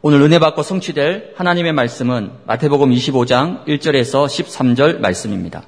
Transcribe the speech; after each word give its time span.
오늘 0.00 0.22
은혜 0.22 0.38
받고 0.38 0.62
성취될 0.62 1.32
하나님의 1.34 1.72
말씀은 1.72 2.30
마태복음 2.46 2.90
25장 2.90 3.64
1절에서 3.66 4.26
13절 4.26 5.00
말씀입니다. 5.00 5.64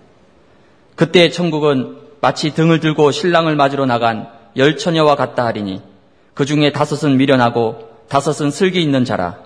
그때 0.95 1.31
천국은 1.31 1.97
마치 2.21 2.55
등을 2.55 2.79
들고 2.79 3.11
신랑을 3.11 3.57
맞으러 3.57 3.87
나간 3.87 4.29
열 4.57 4.77
처녀와 4.77 5.17
같다 5.17 5.45
하리니 5.47 5.83
그 6.35 6.45
중에 6.45 6.71
다섯은 6.71 7.17
미련하고 7.17 7.89
다섯은 8.09 8.53
슬기 8.53 8.81
있는 8.81 9.05
자라. 9.05 9.39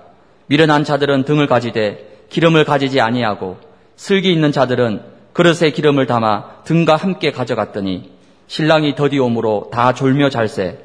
미련한 0.49 0.85
자들은 0.85 1.25
등을 1.25 1.47
가지되 1.47 2.27
기름을 2.29 2.67
가지지 2.67 3.01
아니하고 3.01 3.57
슬기 3.97 4.31
있는 4.35 4.53
자들은 4.53 5.01
그릇에 5.33 5.71
기름을 5.71 6.07
담아 6.07 6.65
등과 6.65 6.97
함께 6.97 7.33
가져갔더니 7.33 8.13
신랑이 8.49 8.97
더디 8.97 9.19
오므로 9.19 9.71
다 9.73 9.95
졸며 9.95 10.29
잘세 10.29 10.79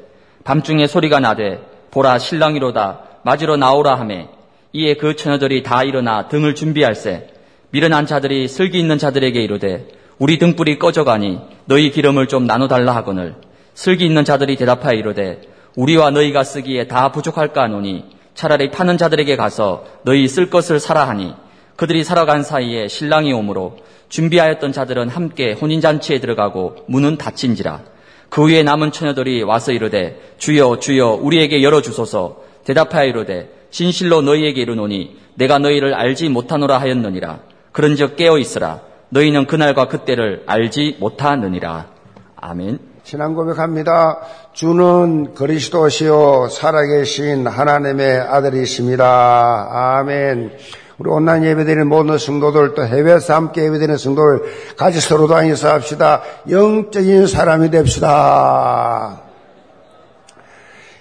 밤중에 0.44 0.86
소리가 0.86 1.20
나되 1.20 1.60
보라 1.90 2.18
신랑이로다 2.18 3.09
맞으러 3.22 3.56
나오라 3.56 3.96
하매 3.96 4.28
이에 4.72 4.94
그 4.94 5.16
처녀들이 5.16 5.62
다 5.62 5.82
일어나 5.82 6.28
등을 6.28 6.54
준비할세. 6.54 7.28
미련한 7.70 8.06
자들이 8.06 8.48
슬기 8.48 8.78
있는 8.78 8.98
자들에게 8.98 9.40
이르되 9.40 9.86
우리 10.18 10.38
등불이 10.38 10.78
꺼져가니 10.78 11.38
너희 11.66 11.90
기름을 11.90 12.28
좀 12.28 12.46
나눠달라 12.46 12.94
하거늘. 12.94 13.34
슬기 13.74 14.06
있는 14.06 14.24
자들이 14.24 14.56
대답하여 14.56 14.98
이르되 14.98 15.40
우리와 15.76 16.10
너희가 16.10 16.44
쓰기에 16.44 16.88
다 16.88 17.12
부족할까 17.12 17.62
하노니 17.62 18.04
차라리 18.34 18.70
타는 18.70 18.98
자들에게 18.98 19.36
가서 19.36 19.84
너희 20.02 20.26
쓸 20.28 20.50
것을 20.50 20.80
사라 20.80 21.08
하니 21.08 21.34
그들이 21.76 22.04
살아간 22.04 22.42
사이에 22.42 22.88
신랑이 22.88 23.32
오므로 23.32 23.78
준비하였던 24.08 24.72
자들은 24.72 25.08
함께 25.08 25.52
혼인잔치에 25.52 26.20
들어가고 26.20 26.76
문은 26.86 27.16
닫힌지라. 27.16 27.82
그 28.28 28.42
후에 28.42 28.62
남은 28.62 28.92
처녀들이 28.92 29.42
와서 29.42 29.72
이르되 29.72 30.34
주여 30.38 30.78
주여 30.78 31.18
우리에게 31.20 31.62
열어주소서 31.62 32.49
대답하여 32.70 33.08
이르되 33.08 33.50
진실로 33.70 34.22
너희에게 34.22 34.60
이르노니 34.60 35.18
내가 35.34 35.58
너희를 35.58 35.94
알지 35.94 36.28
못하노라 36.28 36.78
하였느니라 36.78 37.40
그런즉 37.72 38.16
깨어 38.16 38.38
있으라 38.38 38.80
너희는 39.08 39.46
그날과 39.46 39.88
그때를 39.88 40.44
알지 40.46 40.98
못하느니라 41.00 41.88
아멘 42.36 42.90
신앙 43.02 43.34
고백합니다. 43.34 44.18
주는 44.52 45.34
그리스도시요 45.34 46.48
살아계신 46.48 47.46
하나님의 47.46 48.20
아들이십니다. 48.20 49.96
아멘. 49.98 50.52
우리 50.98 51.10
온라인 51.10 51.44
예배드리는 51.44 51.88
모든 51.88 52.18
성도들 52.18 52.74
또 52.74 52.86
해외에서 52.86 53.34
함께 53.34 53.64
예배드리는 53.64 53.96
성도들 53.96 54.76
같이 54.76 55.00
서로 55.00 55.26
다니서 55.26 55.72
합시다. 55.72 56.22
영적인 56.48 57.26
사람이 57.26 57.70
됩시다. 57.70 59.29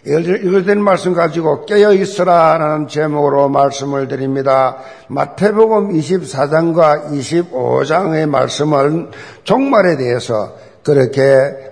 이걸 0.05 0.64
된 0.64 0.81
말씀 0.81 1.14
가지고 1.14 1.66
깨어 1.66 1.94
있으라라는 1.94 2.88
제목으로 2.88 3.50
말씀을 3.50 4.08
드립니다. 4.08 4.78
마태복음 5.09 5.91
24장과 5.94 7.11
25장의 7.11 8.30
말씀은 8.30 9.11
종말에 9.44 9.97
대해서 9.97 10.56
그렇게 10.83 11.22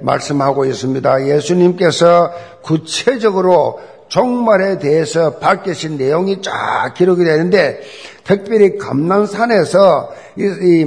말씀하고 0.01 0.65
있습니다. 0.65 1.27
예수님께서 1.27 2.31
구체적으로 2.61 3.79
종말에 4.09 4.77
대해서 4.79 5.37
밝히신 5.37 5.97
내용이 5.97 6.41
쫙 6.41 6.93
기록이 6.95 7.23
되는데 7.23 7.81
특별히 8.25 8.77
감남산에서 8.77 10.11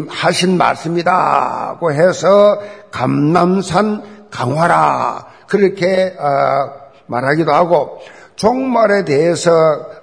하신 0.09 0.59
말씀이다고 0.59 1.93
해서 1.93 2.61
감남산 2.91 4.29
강화라 4.31 5.27
그렇게 5.49 6.15
어, 6.19 6.80
말하기도 7.11 7.53
하고 7.53 7.99
종말에 8.37 9.05
대해서 9.05 9.51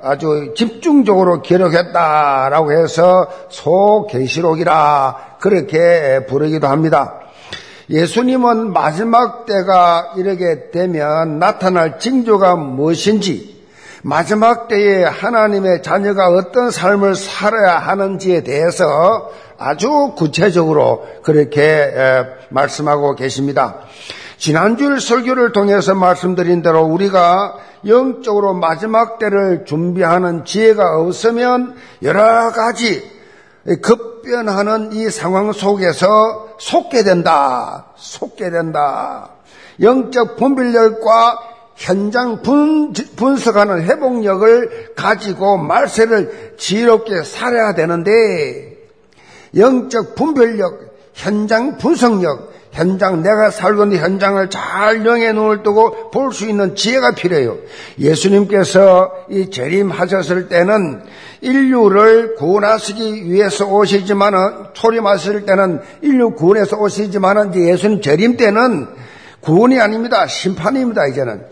아주 0.01 0.53
집중적으로 0.55 1.41
기록했다라고 1.41 2.71
해서 2.71 3.27
소계시록이라 3.49 5.37
그렇게 5.39 6.25
부르기도 6.27 6.67
합니다. 6.67 7.15
예수님은 7.89 8.73
마지막 8.73 9.45
때가 9.45 10.13
이르게 10.17 10.71
되면 10.71 11.39
나타날 11.39 11.99
징조가 11.99 12.57
무엇인지, 12.57 13.65
마지막 14.03 14.67
때에 14.67 15.03
하나님의 15.03 15.81
자녀가 15.81 16.27
어떤 16.27 16.69
삶을 16.69 17.15
살아야 17.15 17.77
하는지에 17.77 18.43
대해서 18.43 19.31
아주 19.57 20.13
구체적으로 20.15 21.07
그렇게 21.23 21.91
말씀하고 22.49 23.15
계십니다. 23.15 23.77
지난주 24.37 24.99
설교를 24.99 25.51
통해서 25.51 25.95
말씀드린 25.95 26.61
대로 26.61 26.83
우리가 26.83 27.57
영적으로 27.87 28.53
마지막 28.53 29.17
때를 29.17 29.65
준비하는 29.65 30.45
지혜가 30.45 30.99
없으면 30.99 31.75
여러 32.03 32.51
가지 32.51 33.03
급변하는 33.81 34.93
이 34.93 35.09
상황 35.09 35.51
속에서 35.51 36.49
속게 36.59 37.03
된다. 37.03 37.87
속게 37.95 38.51
된다. 38.51 39.31
영적 39.81 40.37
분별력과 40.37 41.39
현장 41.75 42.41
분, 42.41 42.93
분석하는 42.93 43.83
회복력을 43.83 44.93
가지고 44.95 45.57
말세를 45.57 46.55
지혜롭게 46.57 47.23
살아야 47.23 47.73
되는데 47.73 48.77
영적 49.55 50.15
분별력, 50.15 50.95
현장 51.13 51.77
분석력, 51.77 52.56
현장 52.77 53.23
내가 53.23 53.49
있는 53.49 53.97
현장을 53.97 54.49
잘 54.51 55.03
영의 55.03 55.33
눈을 55.33 55.63
뜨고 55.63 56.11
볼 56.11 56.31
수 56.31 56.47
있는 56.47 56.75
지혜가 56.75 57.15
필요해요. 57.15 57.57
예수님께서 57.99 59.11
이 59.29 59.49
재림하셨을 59.49 60.47
때는 60.47 61.01
인류를 61.41 62.35
구원하시기 62.35 63.31
위해서 63.31 63.65
오시지만은 63.65 64.37
초림하실 64.73 65.45
때는 65.45 65.81
인류 66.01 66.31
구원해서 66.35 66.77
오시지만은 66.77 67.49
이제 67.49 67.71
예수님 67.71 68.01
재림 68.01 68.37
때는 68.37 68.87
구원이 69.41 69.79
아닙니다. 69.79 70.27
심판입니다. 70.27 71.07
이제는 71.07 71.45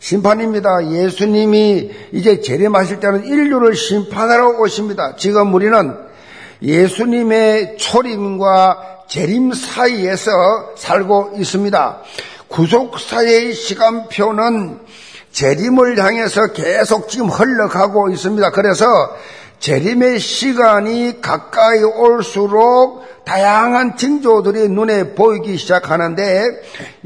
심판입니다. 0.00 0.90
예수님이 0.92 1.90
이제 2.12 2.40
재림하실 2.40 3.00
때는 3.00 3.24
인류를 3.24 3.74
심판하러 3.74 4.58
오십니다. 4.60 5.14
지금 5.16 5.54
우리는 5.54 5.94
예수님의 6.60 7.78
초림과 7.78 8.97
재림 9.08 9.52
사이에서 9.52 10.30
살고 10.76 11.32
있습니다. 11.36 12.02
구속사의 12.48 13.54
시간표는 13.54 14.80
재림을 15.32 15.98
향해서 15.98 16.52
계속 16.52 17.08
지금 17.08 17.28
흘러가고 17.28 18.10
있습니다. 18.10 18.50
그래서 18.50 18.86
재림의 19.60 20.18
시간이 20.20 21.20
가까이 21.20 21.82
올수록 21.82 23.02
다양한 23.24 23.96
징조들이 23.96 24.68
눈에 24.68 25.14
보이기 25.14 25.56
시작하는데 25.56 26.44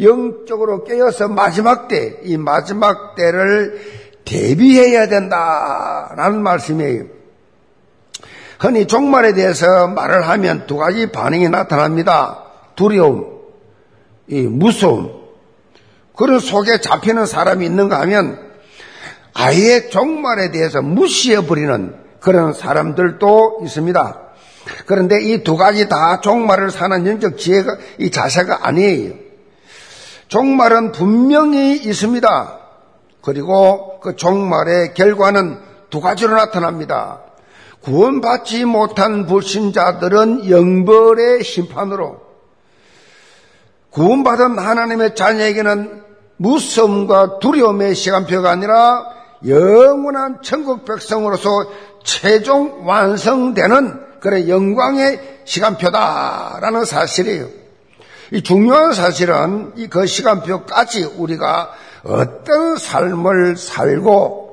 영적으로 0.00 0.84
깨어서 0.84 1.28
마지막 1.28 1.88
때, 1.88 2.19
이 2.22 2.36
마지막 2.36 3.14
때를 3.14 3.80
대비해야 4.24 5.08
된다라는 5.08 6.42
말씀이에요. 6.42 7.21
흔히 8.62 8.86
종말에 8.86 9.32
대해서 9.32 9.88
말을 9.88 10.28
하면 10.28 10.68
두 10.68 10.76
가지 10.76 11.10
반응이 11.10 11.48
나타납니다. 11.48 12.44
두려움, 12.76 13.40
이 14.28 14.42
무서움. 14.42 15.20
그런 16.14 16.38
속에 16.38 16.80
잡히는 16.80 17.26
사람이 17.26 17.66
있는가 17.66 17.98
하면 18.02 18.38
아예 19.34 19.88
종말에 19.88 20.52
대해서 20.52 20.80
무시해버리는 20.80 21.96
그런 22.20 22.52
사람들도 22.52 23.62
있습니다. 23.64 24.20
그런데 24.86 25.20
이 25.20 25.42
두 25.42 25.56
가지 25.56 25.88
다 25.88 26.20
종말을 26.20 26.70
사는 26.70 27.04
영적 27.04 27.38
지혜가 27.38 27.76
이 27.98 28.12
자세가 28.12 28.60
아니에요. 28.64 29.14
종말은 30.28 30.92
분명히 30.92 31.74
있습니다. 31.78 32.58
그리고 33.22 33.98
그 33.98 34.14
종말의 34.14 34.94
결과는 34.94 35.58
두 35.90 36.00
가지로 36.00 36.36
나타납니다. 36.36 37.22
구원받지 37.82 38.64
못한 38.64 39.26
불신자들은 39.26 40.49
영벌의 40.49 41.43
심판으로 41.43 42.20
구원받은 43.90 44.58
하나님의 44.58 45.14
자녀에게는 45.14 46.02
무서움과 46.37 47.38
두려움의 47.40 47.94
시간표가 47.94 48.50
아니라 48.50 49.05
영원한 49.46 50.38
천국 50.43 50.84
백성으로서 50.84 51.67
최종 52.05 52.87
완성되는 52.87 54.00
그런 54.20 54.49
영광의 54.49 55.40
시간표다라는 55.44 56.85
사실이에요. 56.85 57.49
이 58.32 58.43
중요한 58.43 58.93
사실은 58.93 59.73
이 59.76 59.88
그 59.88 60.06
시간표까지 60.06 61.05
우리가 61.17 61.70
어떤 62.05 62.76
삶을 62.76 63.56
살고 63.56 64.51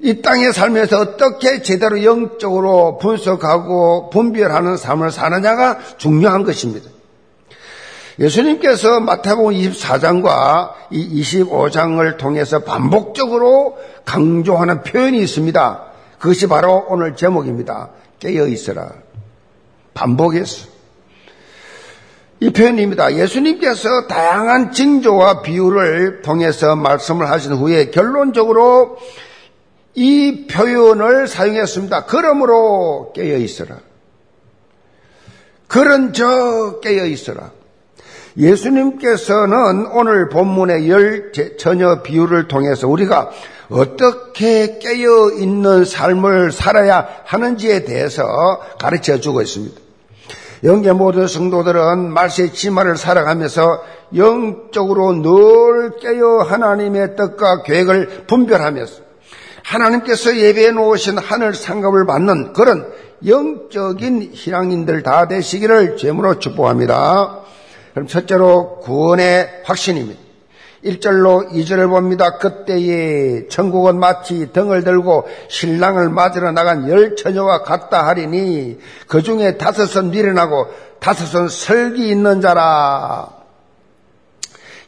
이 0.00 0.20
땅에 0.20 0.52
살면서 0.52 1.00
어떻게 1.00 1.62
제대로 1.62 2.04
영적으로 2.04 2.98
분석하고 2.98 4.10
분별하는 4.10 4.76
삶을 4.76 5.10
사느냐가 5.10 5.78
중요한 5.96 6.44
것입니다. 6.44 6.90
예수님께서 8.18 9.00
마태복음 9.00 9.52
24장과 9.52 10.72
25장을 10.90 12.16
통해서 12.16 12.60
반복적으로 12.60 13.78
강조하는 14.04 14.82
표현이 14.82 15.20
있습니다. 15.20 15.84
그것이 16.18 16.46
바로 16.46 16.86
오늘 16.88 17.14
제목입니다. 17.14 17.90
깨어 18.18 18.48
있어라. 18.48 18.90
반복했어. 19.92 20.68
이 22.40 22.50
표현입니다. 22.50 23.14
예수님께서 23.14 24.06
다양한 24.08 24.72
징조와 24.72 25.42
비유를 25.42 26.22
통해서 26.22 26.76
말씀을 26.76 27.30
하신 27.30 27.52
후에 27.52 27.90
결론적으로 27.90 28.98
이 29.96 30.46
표현을 30.46 31.26
사용했습니다. 31.26 32.04
그러므로 32.04 33.12
깨어 33.14 33.38
있어라. 33.38 33.78
그런 35.66 36.12
저 36.12 36.80
깨어 36.80 37.06
있어라. 37.06 37.50
예수님께서는 38.36 39.86
오늘 39.92 40.28
본문의 40.28 40.90
열 40.90 41.32
처녀 41.58 42.02
비유를 42.02 42.46
통해서 42.46 42.86
우리가 42.86 43.30
어떻게 43.70 44.78
깨어 44.78 45.30
있는 45.38 45.86
삶을 45.86 46.52
살아야 46.52 47.08
하는지에 47.24 47.84
대해서 47.84 48.24
가르쳐 48.78 49.18
주고 49.18 49.40
있습니다. 49.40 49.80
영계 50.64 50.92
모든 50.92 51.26
성도들은 51.26 52.12
말세의 52.12 52.52
치마를 52.52 52.98
살아가면서 52.98 53.82
영적으로 54.14 55.12
늘 55.14 55.98
깨어 55.98 56.42
하나님의 56.42 57.16
뜻과 57.16 57.62
계획을 57.62 58.24
분별하면서 58.26 59.05
하나님께서 59.66 60.36
예배해 60.36 60.70
놓으신 60.70 61.18
하늘 61.18 61.54
상급을 61.54 62.06
받는 62.06 62.52
그런 62.52 62.88
영적인 63.26 64.32
신앙인들 64.34 65.02
다 65.02 65.26
되시기를 65.26 65.96
죄물로 65.96 66.38
축복합니다. 66.38 67.40
그럼 67.92 68.06
첫째로 68.06 68.78
구원의 68.80 69.62
확신입니다. 69.64 70.20
1절로 70.84 71.50
2절을 71.50 71.88
봅니다. 71.88 72.38
그때에 72.38 73.48
천국은 73.48 73.98
마치 73.98 74.52
등을 74.52 74.84
들고 74.84 75.26
신랑을 75.48 76.10
맞으러 76.10 76.52
나간 76.52 76.88
열 76.88 77.16
처녀와 77.16 77.62
같다 77.62 78.06
하리니 78.06 78.78
그 79.08 79.22
중에 79.22 79.56
다섯은 79.56 80.10
미련하고 80.10 80.68
다섯은 81.00 81.48
설기 81.48 82.08
있는 82.08 82.40
자라. 82.40 83.30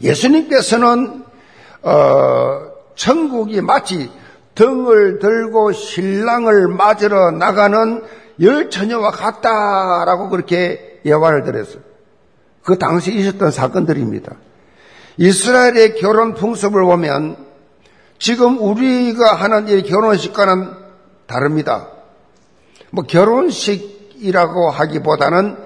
예수님께서는 0.02 1.24
어, 1.82 2.60
천국이 2.94 3.60
마치 3.60 4.08
등을 4.58 5.20
들고 5.20 5.70
신랑을 5.70 6.66
맞으러 6.66 7.30
나가는 7.30 8.02
열 8.40 8.70
처녀와 8.70 9.12
같다라고 9.12 10.28
그렇게 10.30 11.00
예화를 11.06 11.44
드렸어요. 11.44 11.82
그 12.64 12.76
당시 12.76 13.14
있었던 13.14 13.52
사건들입니다. 13.52 14.32
이스라엘의 15.16 15.94
결혼 15.94 16.34
풍습을 16.34 16.82
보면 16.82 17.36
지금 18.18 18.58
우리가 18.58 19.34
하는 19.34 19.68
이 19.68 19.82
결혼식과는 19.84 20.72
다릅니다. 21.26 21.86
뭐 22.90 23.04
결혼식이라고 23.04 24.70
하기보다는 24.70 25.56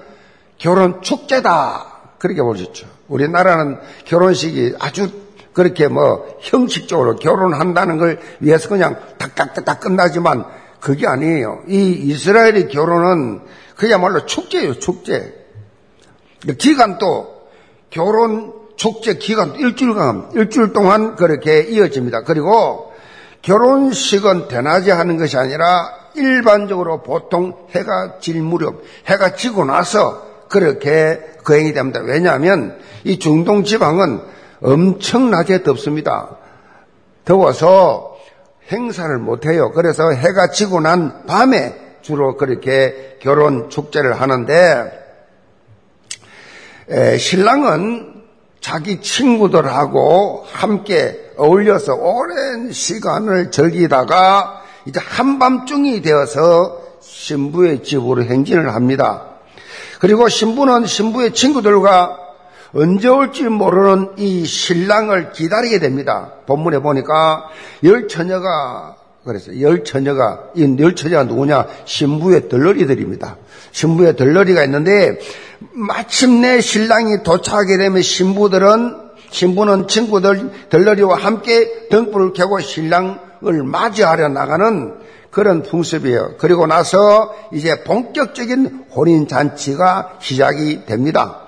결혼 0.59 1.01
축제다. 1.01 1.87
그렇게 2.19 2.43
보셨죠. 2.43 2.87
우리나라는 3.07 3.79
결혼식이 4.05 4.75
아주 4.79 5.22
그렇게 5.53 5.87
뭐 5.87 6.25
형식적으로 6.41 7.15
결혼한다는 7.15 7.97
걸 7.97 8.19
위해서 8.39 8.69
그냥 8.69 8.99
탁탁탁탁 9.17 9.79
끝나지만 9.79 10.45
그게 10.79 11.07
아니에요. 11.07 11.61
이 11.67 11.91
이스라엘의 11.91 12.67
결혼은 12.69 13.41
그야말로 13.77 14.25
축제예요, 14.25 14.79
축제. 14.79 15.33
기간도 16.57 17.33
결혼 17.89 18.53
축제 18.75 19.15
기간 19.15 19.55
일주일간, 19.55 20.31
일주일 20.33 20.73
동안 20.73 21.15
그렇게 21.15 21.61
이어집니다. 21.61 22.23
그리고 22.23 22.91
결혼식은 23.43 24.47
대낮에 24.47 24.91
하는 24.91 25.17
것이 25.17 25.37
아니라 25.37 25.93
일반적으로 26.15 27.01
보통 27.01 27.55
해가 27.71 28.19
질 28.19 28.41
무렵, 28.41 28.81
해가 29.07 29.35
지고 29.35 29.65
나서 29.65 30.25
그렇게 30.49 31.19
거행이 31.43 31.73
됩니다. 31.73 32.01
왜냐하면 32.03 32.77
이 33.03 33.19
중동 33.19 33.63
지방은 33.63 34.21
엄청나게 34.63 35.63
덥습니다. 35.63 36.37
더워서 37.25 38.17
행사를 38.71 39.17
못해요. 39.17 39.71
그래서 39.71 40.11
해가 40.11 40.51
지고 40.51 40.79
난 40.79 41.25
밤에 41.25 41.97
주로 42.01 42.37
그렇게 42.37 43.17
결혼 43.21 43.69
축제를 43.69 44.19
하는데 44.19 45.03
신랑은 47.17 48.23
자기 48.61 49.01
친구들하고 49.01 50.45
함께 50.49 51.31
어울려서 51.37 51.95
오랜 51.95 52.71
시간을 52.71 53.51
즐기다가 53.51 54.61
이제 54.85 54.99
한밤중이 55.03 56.01
되어서 56.01 56.81
신부의 57.01 57.83
집으로 57.83 58.23
행진을 58.23 58.73
합니다. 58.73 59.25
그리고 59.99 60.29
신부는 60.29 60.85
신부의 60.85 61.33
친구들과 61.33 62.19
언제 62.75 63.07
올지 63.07 63.43
모르는 63.43 64.13
이 64.17 64.45
신랑을 64.45 65.31
기다리게 65.31 65.79
됩니다. 65.79 66.33
본문에 66.47 66.79
보니까 66.79 67.49
열 67.83 68.07
처녀가 68.07 68.95
그래서 69.23 69.59
열 69.61 69.83
처녀가 69.83 70.49
이열 70.55 70.95
처녀가 70.95 71.23
누구냐? 71.23 71.65
신부의 71.85 72.49
덜러리들입니다. 72.49 73.37
신부의 73.71 74.15
덜러리가 74.17 74.63
있는데 74.65 75.17
마침내 75.71 76.59
신랑이 76.59 77.23
도착하게 77.23 77.77
되면 77.77 78.01
신부들은 78.01 78.97
신부는 79.29 79.87
친구들 79.87 80.51
덜러리와 80.69 81.17
함께 81.17 81.87
등불을 81.89 82.33
켜고 82.33 82.59
신랑을 82.59 83.63
맞이하려 83.63 84.27
나가는 84.29 84.95
그런 85.31 85.63
풍습이에요. 85.63 86.35
그리고 86.37 86.67
나서 86.67 87.33
이제 87.51 87.83
본격적인 87.83 88.85
혼인 88.93 89.27
잔치가 89.27 90.17
시작이 90.19 90.85
됩니다. 90.85 91.42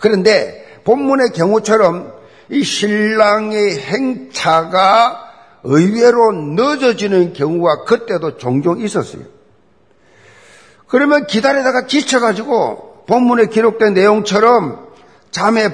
그런데 0.00 0.80
본문의 0.84 1.30
경우처럼 1.30 2.14
이 2.50 2.62
신랑의 2.62 3.78
행차가 3.78 5.26
의외로 5.64 6.32
늦어지는 6.32 7.32
경우가 7.32 7.84
그때도 7.84 8.38
종종 8.38 8.80
있었어요. 8.80 9.22
그러면 10.86 11.26
기다리다가 11.26 11.86
지쳐가지고 11.86 13.04
본문에 13.06 13.46
기록된 13.46 13.94
내용처럼 13.94 14.86
잠에 15.32 15.70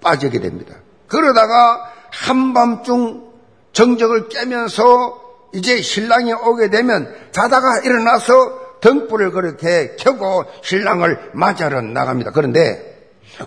빠지게 0.00 0.40
됩니다. 0.40 0.74
그러다가 1.06 1.92
한밤중 2.10 3.24
정적을 3.72 4.28
깨면서 4.28 5.20
이제 5.54 5.80
신랑이 5.80 6.32
오게 6.32 6.70
되면 6.70 7.14
자다가 7.30 7.80
일어나서 7.84 8.80
등불을 8.80 9.30
그렇게 9.30 9.96
켜고 9.96 10.44
신랑을 10.62 11.30
맞아러 11.32 11.80
나갑니다. 11.80 12.32
그런데 12.32 12.93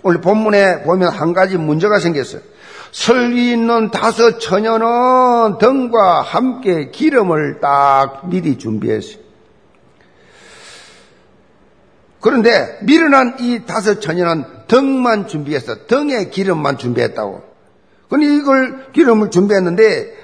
오늘 0.02 0.20
본문에 0.20 0.82
보면 0.82 1.08
한 1.08 1.32
가지 1.32 1.56
문제가 1.56 1.98
생겼어요. 1.98 2.42
설기 2.90 3.52
있는 3.52 3.90
다섯 3.90 4.38
처녀는 4.38 5.58
등과 5.58 6.22
함께 6.22 6.90
기름을 6.90 7.60
딱 7.60 8.28
미리 8.28 8.58
준비했어요. 8.58 9.18
그런데 12.20 12.78
미련한 12.82 13.36
이 13.40 13.64
다섯 13.66 14.00
처녀는 14.00 14.44
등만 14.66 15.28
준비했어. 15.28 15.86
등에 15.86 16.30
기름만 16.30 16.78
준비했다고. 16.78 17.42
근데 18.10 18.26
이걸 18.26 18.92
기름을 18.92 19.30
준비했는데 19.30 20.16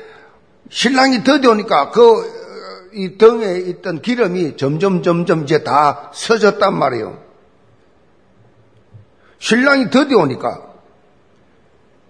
신랑이 0.71 1.23
더디 1.23 1.47
오니까 1.47 1.90
그 1.90 2.44
이 2.94 3.18
등에 3.18 3.56
있던 3.59 4.02
기름이 4.02 4.56
점점 4.56 5.02
점점 5.02 5.42
이제 5.42 5.64
다 5.64 6.11
서졌단 6.14 6.75
말이에요. 6.75 7.24
신랑이 9.44 9.90
더디 9.90 10.14
오니까 10.14 10.58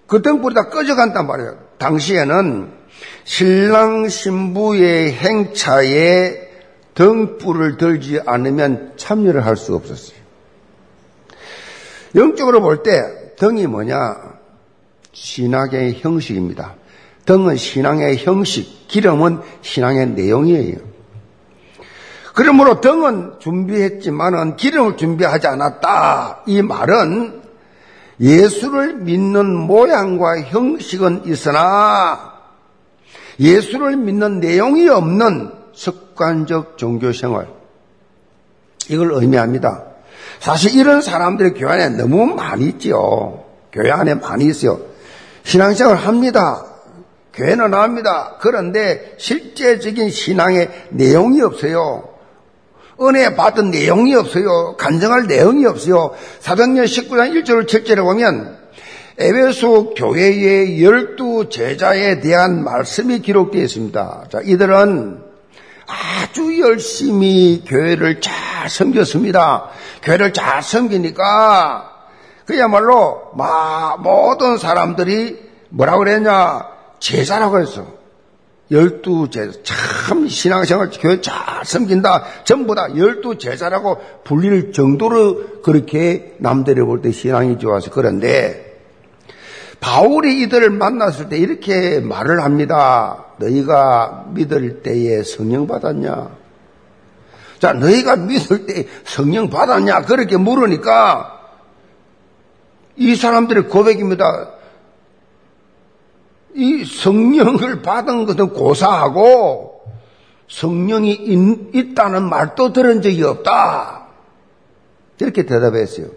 그 0.07 0.23
등불이 0.23 0.55
다 0.55 0.69
꺼져간단 0.69 1.27
말이에요. 1.27 1.59
당시에는 1.79 2.73
신랑 3.25 4.09
신부의 4.09 5.15
행차에 5.15 6.45
등불을 6.95 7.77
들지 7.77 8.21
않으면 8.25 8.93
참여를 8.97 9.45
할 9.45 9.57
수 9.57 9.75
없었어요. 9.75 10.17
영적으로 12.15 12.61
볼 12.61 12.85
때 12.85 13.03
등이 13.37 13.67
뭐냐? 13.67 14.15
신앙의 15.13 15.95
형식입니다. 15.99 16.77
등은 17.25 17.57
신앙의 17.57 18.19
형식, 18.19 18.87
기름은 18.87 19.41
신앙의 19.63 20.11
내용이에요. 20.11 20.77
그러므로 22.35 22.81
등은 22.81 23.35
준비했지만은 23.39 24.57
기름을 24.57 24.97
준비하지 24.97 25.47
않았다. 25.47 26.43
이 26.47 26.63
말은 26.63 27.43
예수를 28.21 28.95
믿는 28.95 29.55
모양과 29.55 30.41
형식은 30.43 31.23
있으나 31.27 32.35
예수를 33.39 33.97
믿는 33.97 34.41
내용이 34.41 34.89
없는 34.89 35.53
습관적 35.73 36.77
종교 36.77 37.13
생활. 37.13 37.49
이걸 38.89 39.13
의미합니다. 39.13 39.85
사실 40.41 40.75
이런 40.77 41.03
사람들이 41.03 41.55
교회 41.55 41.73
안에 41.73 41.91
너무 41.91 42.27
많이 42.27 42.67
있지요. 42.67 43.45
교회 43.73 43.91
안에 43.91 44.15
많이 44.15 44.47
있어요. 44.47 44.81
신앙생활 45.45 45.97
합니다. 45.97 46.65
교회는 47.33 47.75
합니다. 47.75 48.37
그런데 48.41 49.15
실제적인 49.19 50.11
신앙의 50.11 50.89
내용이 50.91 51.41
없어요. 51.43 52.14
은혜 53.01 53.35
받은 53.35 53.71
내용이 53.71 54.15
없어요. 54.15 54.77
간증할 54.77 55.27
내용이 55.27 55.67
없어요. 55.67 56.13
사도행전 56.41 56.85
19장 56.85 57.33
1절 57.45 57.67
7절에 57.69 58.03
보면 58.03 58.59
에베소 59.19 59.95
교회의 59.95 60.83
열두 60.83 61.49
제자에 61.49 62.21
대한 62.21 62.65
말씀이 62.65 63.21
기록되어 63.21 63.63
있습니다. 63.63 64.25
자, 64.31 64.41
이들은 64.43 65.23
아주 65.87 66.61
열심히 66.61 67.63
교회를 67.67 68.21
잘 68.21 68.69
섬겼습니다. 68.69 69.69
교회를 70.03 70.33
잘 70.33 70.63
섬기니까 70.63 71.93
그야말로 72.47 73.33
모든 73.99 74.59
사람들이 74.59 75.39
뭐라고 75.69 76.01
그랬냐? 76.01 76.67
제자라고 76.99 77.61
했어. 77.61 78.04
열두 78.71 79.29
제자. 79.31 79.59
참 79.63 80.27
신앙생활 80.27 80.91
교회 81.01 81.21
잘 81.21 81.35
섬긴다. 81.65 82.25
전부 82.45 82.75
다 82.75 82.89
열두 82.97 83.39
제자라고 83.39 83.99
불릴 84.25 84.73
정도로 84.73 85.63
그렇게 85.63 86.35
남들이 86.39 86.81
볼 86.83 87.03
때 87.03 87.11
신앙이 87.13 87.59
좋아서 87.59 87.91
그런데 87.91 88.81
바울이 89.81 90.41
이들을 90.43 90.71
만났을 90.71 91.29
때 91.29 91.37
이렇게 91.37 92.01
말을 92.01 92.43
합니다. 92.43 93.27
너희가 93.39 94.27
믿을 94.33 94.83
때에 94.83 95.23
성령 95.23 95.67
받았냐? 95.67 96.31
자, 97.59 97.73
너희가 97.75 98.17
믿을 98.17 98.67
때 98.67 98.87
성령 99.05 99.51
받았냐? 99.51 100.03
그렇게 100.03 100.39
물으니까 100.39 101.39
이 102.97 103.15
사람들의 103.15 103.65
고백입니다. 103.69 104.53
이 106.55 106.85
성령을 106.85 107.83
받은 107.83 108.27
것은 108.27 108.51
고사하고 108.51 109.83
성령이 110.49 111.13
있다는 111.75 112.29
말도 112.29 112.73
들은 112.73 113.03
적이 113.03 113.25
없다. 113.25 114.07
이렇게 115.21 115.47
대답했어요. 115.47 116.09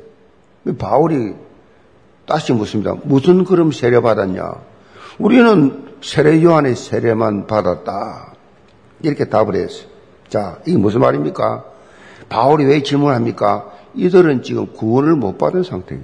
바울이 0.77 1.33
다시 2.25 2.51
묻습니다. 2.53 2.95
무슨 3.03 3.45
그럼 3.45 3.71
세례 3.71 3.99
받았냐? 3.99 4.53
우리는 5.17 5.95
세례 6.01 6.43
요한의 6.43 6.75
세례만 6.75 7.47
받았다. 7.47 8.33
이렇게 9.01 9.25
답을 9.25 9.55
했어요. 9.55 9.87
자, 10.27 10.59
이게 10.65 10.77
무슨 10.77 11.01
말입니까? 11.01 11.63
바울이 12.29 12.65
왜 12.65 12.83
질문합니까? 12.83 13.71
이들은 13.95 14.43
지금 14.43 14.73
구원을 14.73 15.15
못 15.15 15.37
받은 15.37 15.63
상태예요. 15.63 16.03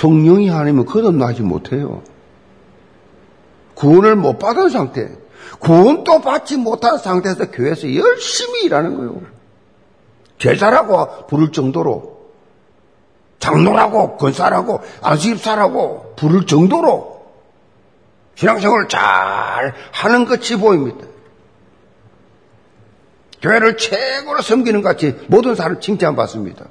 성령이 0.00 0.50
아니면 0.50 0.86
거듭나지 0.86 1.42
못해요. 1.42 2.02
구원을 3.74 4.16
못 4.16 4.38
받은 4.38 4.68
상태. 4.68 5.10
구원도 5.58 6.20
받지 6.20 6.56
못한 6.56 6.98
상태에서 6.98 7.50
교회에서 7.50 7.94
열심히 7.94 8.64
일하는 8.64 8.96
거예요. 8.96 9.20
제자라고 10.38 11.26
부를 11.26 11.50
정도로 11.50 12.18
장로라고 13.40 14.16
권사라고 14.16 14.80
안수집사라고 15.02 16.14
부를 16.16 16.46
정도로 16.46 17.18
신앙생활을 18.36 18.88
잘 18.88 19.74
하는 19.92 20.24
것이 20.26 20.56
보입니다. 20.56 21.06
교회를 23.42 23.76
최고로 23.76 24.42
섬기는 24.42 24.82
것 24.82 24.90
같이 24.90 25.16
모든 25.28 25.54
사람을 25.54 25.80
칭찬받습니다. 25.80 26.66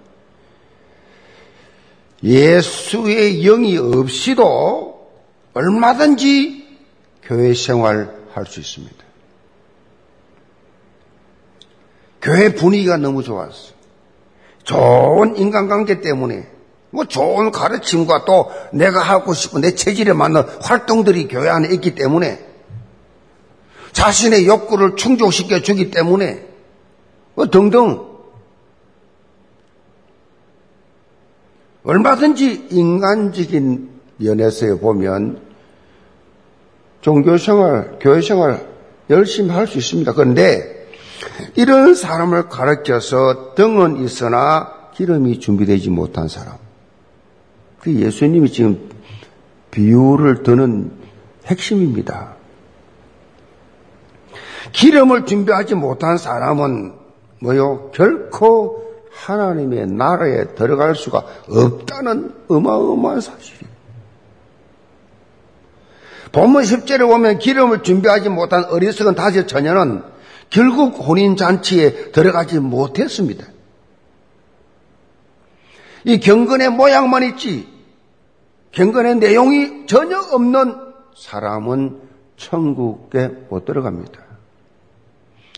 예수의 2.23 3.41
영이 3.41 3.77
없이도 3.77 5.07
얼마든지 5.53 6.67
교회 7.23 7.53
생활할 7.53 8.45
수 8.47 8.59
있습니다. 8.59 8.95
교회 12.21 12.53
분위기가 12.53 12.97
너무 12.97 13.23
좋았어. 13.23 13.73
좋은 14.63 15.37
인간관계 15.37 16.01
때문에 16.01 16.47
뭐 16.89 17.05
좋은 17.05 17.51
가르침과 17.51 18.25
또 18.25 18.51
내가 18.73 19.01
하고 19.01 19.33
싶은 19.33 19.61
내 19.61 19.75
체질에 19.75 20.13
맞는 20.13 20.41
활동들이 20.61 21.27
교회 21.27 21.49
안에 21.49 21.69
있기 21.73 21.95
때문에 21.95 22.45
자신의 23.91 24.45
욕구를 24.45 24.95
충족시켜 24.95 25.61
주기 25.61 25.91
때문에 25.91 26.45
뭐 27.35 27.47
등등 27.47 28.16
얼마든지 31.87 32.67
인간적인 32.69 33.89
면에서 34.17 34.75
보면 34.77 35.39
종교생활, 36.99 37.97
교회생활 38.01 38.67
열심히 39.09 39.51
할 39.51 39.67
수 39.67 39.77
있습니다. 39.77 40.11
그런데 40.11 40.89
이런 41.55 41.95
사람을 41.95 42.49
가르쳐서 42.49 43.55
등은 43.55 44.03
있으나 44.03 44.89
기름이 44.95 45.39
준비되지 45.39 45.89
못한 45.89 46.27
사람. 46.27 46.57
그 47.79 47.93
예수님이 47.93 48.51
지금 48.51 48.89
비유를 49.71 50.43
드는 50.43 50.91
핵심입니다. 51.45 52.35
기름을 54.73 55.25
준비하지 55.25 55.75
못한 55.75 56.17
사람은 56.17 56.93
뭐요? 57.39 57.91
결코 57.93 58.86
하나님의 59.17 59.87
나라에 59.87 60.55
들어갈 60.55 60.95
수가 60.95 61.25
없다는 61.49 62.33
어마어마한 62.47 63.21
사실이에요. 63.21 63.77
본문 66.31 66.63
10절에 66.63 67.07
보면 67.07 67.39
기름을 67.39 67.83
준비하지 67.83 68.29
못한 68.29 68.65
어리석은 68.65 69.15
다섯 69.15 69.47
처녀는 69.47 70.03
결국 70.49 70.99
혼인잔치에 71.07 72.11
들어가지 72.11 72.59
못했습니다. 72.59 73.45
이 76.05 76.19
경건의 76.19 76.69
모양만 76.69 77.23
있지 77.23 77.67
경건의 78.71 79.15
내용이 79.15 79.87
전혀 79.87 80.19
없는 80.19 80.75
사람은 81.17 82.01
천국에 82.37 83.29
못 83.49 83.65
들어갑니다. 83.65 84.21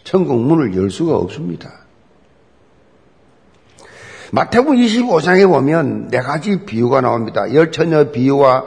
천국 0.04 0.40
문을 0.40 0.76
열 0.76 0.90
수가 0.90 1.18
없습니다. 1.18 1.89
마태복음 4.32 4.76
25장에 4.78 5.48
보면 5.48 6.10
네 6.10 6.20
가지 6.20 6.64
비유가 6.66 7.02
나옵니다. 7.02 7.52
열처녀 7.54 8.12
비유와 8.12 8.66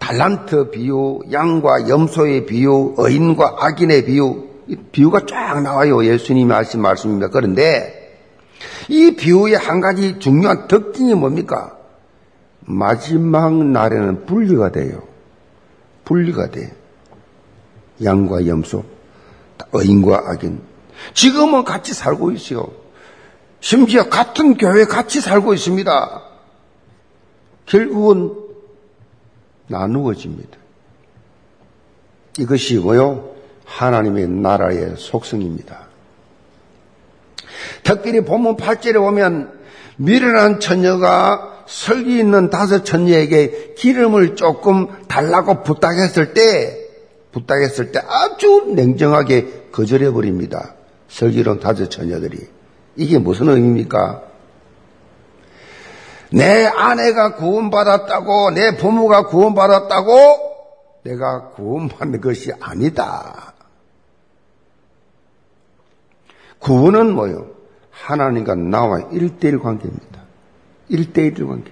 달란트 0.00 0.70
비유, 0.70 1.20
양과 1.30 1.88
염소의 1.88 2.46
비유, 2.46 2.94
어인과 2.96 3.56
악인의 3.58 4.04
비유, 4.06 4.48
비유가 4.92 5.26
쫙 5.26 5.62
나와요. 5.62 6.04
예수님이 6.04 6.50
하신 6.52 6.80
말씀입니다. 6.80 7.28
그런데 7.28 8.18
이 8.88 9.14
비유의 9.14 9.56
한 9.56 9.80
가지 9.80 10.18
중요한 10.18 10.68
특징이 10.68 11.14
뭡니까? 11.14 11.76
마지막 12.60 13.54
날에는 13.54 14.26
분리가 14.26 14.72
돼요. 14.72 15.02
분리가 16.04 16.50
돼. 16.50 16.74
양과 18.02 18.46
염소, 18.46 18.84
어인과 19.72 20.24
악인. 20.26 20.60
지금은 21.12 21.64
같이 21.64 21.92
살고 21.94 22.32
있어요. 22.32 22.83
심지어 23.64 24.10
같은 24.10 24.58
교회 24.58 24.84
같이 24.84 25.22
살고 25.22 25.54
있습니다. 25.54 26.22
결국은 27.64 28.34
나누어집니다. 29.68 30.58
이것이 32.40 32.76
뭐요? 32.76 33.34
하나님의 33.64 34.28
나라의 34.28 34.96
속성입니다. 34.98 35.86
특별히 37.82 38.20
본문 38.20 38.58
8절에 38.58 38.96
보면 38.96 39.58
미련한 39.96 40.60
처녀가 40.60 41.64
설기 41.66 42.18
있는 42.18 42.50
다섯 42.50 42.84
천녀에게 42.84 43.76
기름을 43.78 44.36
조금 44.36 44.88
달라고 45.08 45.62
부탁했을 45.62 46.34
때, 46.34 46.86
부탁했을 47.32 47.92
때 47.92 48.00
아주 48.06 48.74
냉정하게 48.74 49.68
거절해 49.72 50.10
버립니다. 50.10 50.74
설기로운 51.08 51.60
다섯 51.60 51.88
처녀들이. 51.88 52.53
이게 52.96 53.18
무슨 53.18 53.48
의미입니까? 53.48 54.22
내 56.32 56.66
아내가 56.66 57.36
구원받았다고, 57.36 58.50
내 58.50 58.76
부모가 58.76 59.26
구원받았다고, 59.26 60.54
내가 61.04 61.50
구원받는 61.50 62.20
것이 62.20 62.52
아니다. 62.60 63.54
구원은 66.58 67.12
뭐요? 67.14 67.50
하나님과 67.90 68.54
나와 68.54 69.00
일대일 69.12 69.58
관계입니다. 69.58 70.22
1대1 70.90 71.46
관계. 71.46 71.70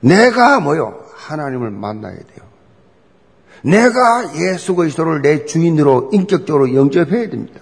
내가 0.00 0.60
뭐요? 0.60 1.04
하나님을 1.14 1.70
만나야 1.70 2.14
돼요. 2.14 2.52
내가 3.64 4.34
예수 4.36 4.74
그리스도를 4.74 5.22
내 5.22 5.44
주인으로 5.44 6.10
인격적으로 6.12 6.74
영접해야 6.74 7.28
됩니다. 7.28 7.60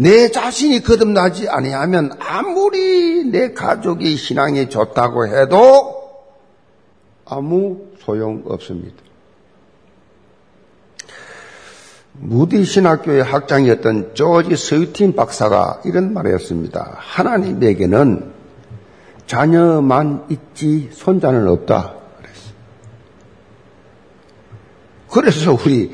내 0.00 0.30
자신이 0.30 0.82
거듭나지 0.84 1.48
아니하면 1.48 2.12
아무리 2.20 3.24
내 3.24 3.52
가족이 3.52 4.16
신앙이 4.16 4.70
좋다고 4.70 5.26
해도 5.26 6.12
아무 7.24 7.88
소용 7.98 8.44
없습니다. 8.46 8.96
무디 12.12 12.64
신학교의 12.64 13.24
학장이었던 13.24 14.14
조지 14.14 14.56
스위틴 14.56 15.16
박사가 15.16 15.82
이런 15.84 16.12
말을 16.12 16.32
했습니다. 16.32 16.94
하나님에게는 16.96 18.32
자녀만 19.26 20.26
있지 20.30 20.90
손자는 20.92 21.48
없다. 21.48 21.94
그래서 25.10 25.58
우리 25.64 25.92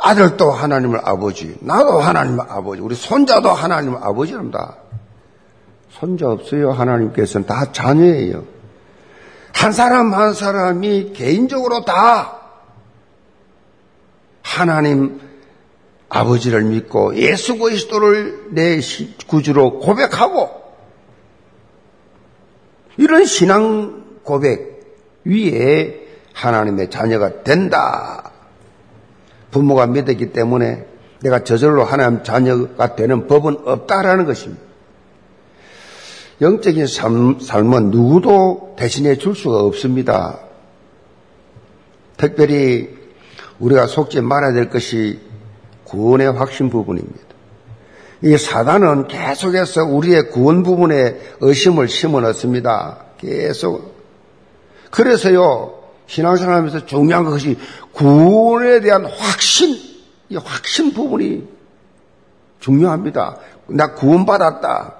아들도 0.00 0.50
하나님을 0.50 1.00
아버지, 1.02 1.56
나도 1.60 1.98
하나님을 2.00 2.44
아버지, 2.48 2.80
우리 2.80 2.94
손자도 2.94 3.50
하나님을 3.50 3.98
아버지랍니다. 4.02 4.76
손자 5.90 6.28
없어요. 6.28 6.72
하나님께서는 6.72 7.46
다 7.46 7.72
자녀예요. 7.72 8.44
한 9.52 9.72
사람 9.72 10.14
한 10.14 10.34
사람이 10.34 11.12
개인적으로 11.14 11.84
다 11.84 12.38
하나님 14.42 15.20
아버지를 16.08 16.62
믿고 16.62 17.16
예수 17.16 17.58
그리스도를 17.58 18.48
내 18.50 18.80
구주로 19.26 19.80
고백하고 19.80 20.50
이런 22.96 23.24
신앙 23.24 24.04
고백 24.22 24.78
위에 25.24 26.06
하나님의 26.32 26.90
자녀가 26.90 27.42
된다. 27.42 28.27
부모가 29.58 29.88
믿었기 29.88 30.32
때문에 30.32 30.86
내가 31.20 31.42
저절로 31.42 31.82
하나님 31.82 32.22
자녀가 32.22 32.94
되는 32.94 33.26
법은 33.26 33.58
없다라는 33.64 34.24
것입니다. 34.24 34.62
영적인 36.40 36.86
삶, 36.86 37.40
삶은 37.40 37.90
누구도 37.90 38.76
대신해 38.78 39.16
줄 39.18 39.34
수가 39.34 39.58
없습니다. 39.64 40.38
특별히 42.16 42.96
우리가 43.58 43.88
속지 43.88 44.20
말아야 44.20 44.52
될 44.52 44.70
것이 44.70 45.18
구원의 45.82 46.30
확신 46.32 46.70
부분입니다. 46.70 47.18
이 48.22 48.36
사단은 48.36 49.08
계속해서 49.08 49.84
우리의 49.86 50.30
구원 50.30 50.62
부분에 50.62 51.16
의심을 51.40 51.88
심어 51.88 52.20
넣습니다. 52.20 52.98
계속. 53.18 53.96
그래서요, 54.90 55.77
신앙생활하면서 56.08 56.86
중요한 56.86 57.24
것이 57.24 57.56
구원에 57.92 58.80
대한 58.80 59.04
확신, 59.04 59.76
이 60.28 60.36
확신 60.36 60.92
부분이 60.92 61.46
중요합니다. 62.60 63.38
나 63.68 63.94
구원받았다. 63.94 64.96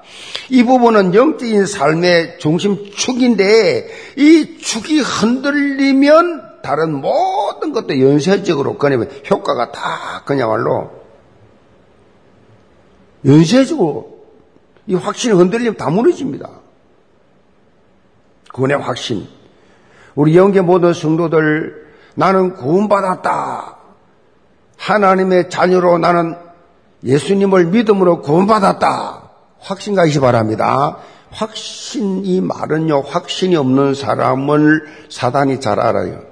이 0.50 0.62
부분은 0.62 1.14
영적인 1.14 1.66
삶의 1.66 2.38
중심축인데 2.38 3.88
이 4.16 4.58
축이 4.58 5.00
흔들리면 5.00 6.60
다른 6.62 7.00
모든 7.00 7.72
것도 7.72 7.98
연쇄적으로 8.00 8.76
그냐면 8.76 9.10
효과가 9.30 9.72
다 9.72 10.22
그냐말로 10.26 10.90
연쇄적으로 13.24 14.18
이 14.86 14.94
확신이 14.94 15.34
흔들리면 15.34 15.76
다 15.76 15.88
무너집니다. 15.88 16.50
구원의 18.52 18.78
확신. 18.78 19.37
우리 20.18 20.36
영계 20.36 20.60
모든 20.60 20.92
성도들 20.92 21.86
나는 22.16 22.54
구원받았다. 22.54 23.76
하나님의 24.76 25.48
자녀로 25.48 25.98
나는 25.98 26.34
예수님을 27.04 27.66
믿음으로 27.66 28.20
구원받았다. 28.22 29.30
확신 29.60 29.94
가시기 29.94 30.18
바랍니다. 30.18 30.96
확신 31.30 32.24
이 32.24 32.40
말은요 32.40 33.02
확신이 33.02 33.54
없는 33.54 33.94
사람을 33.94 34.88
사단이 35.08 35.60
잘 35.60 35.78
알아요. 35.78 36.22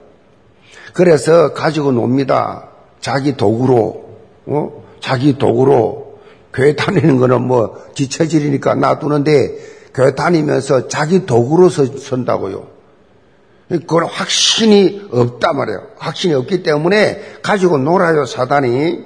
그래서 0.93 1.53
가지고 1.53 1.93
놉니다. 1.93 2.65
자기 2.99 3.37
도구로 3.37 4.05
어? 4.47 4.83
자기 4.99 5.39
도구로 5.39 6.19
교회 6.53 6.75
다니는 6.75 7.19
거는 7.19 7.47
뭐 7.47 7.81
지체질이니까 7.95 8.75
놔두는데 8.75 9.59
교회 9.95 10.17
다니면서 10.17 10.89
자기 10.89 11.25
도구로 11.25 11.69
선다고요. 11.69 12.76
그건 13.69 14.05
확신이 14.05 15.09
없단 15.11 15.57
말이에요. 15.57 15.81
확신이 15.97 16.35
없기 16.35 16.63
때문에 16.63 17.39
가지고 17.43 17.79
놀아요, 17.79 18.25
사단이. 18.25 19.05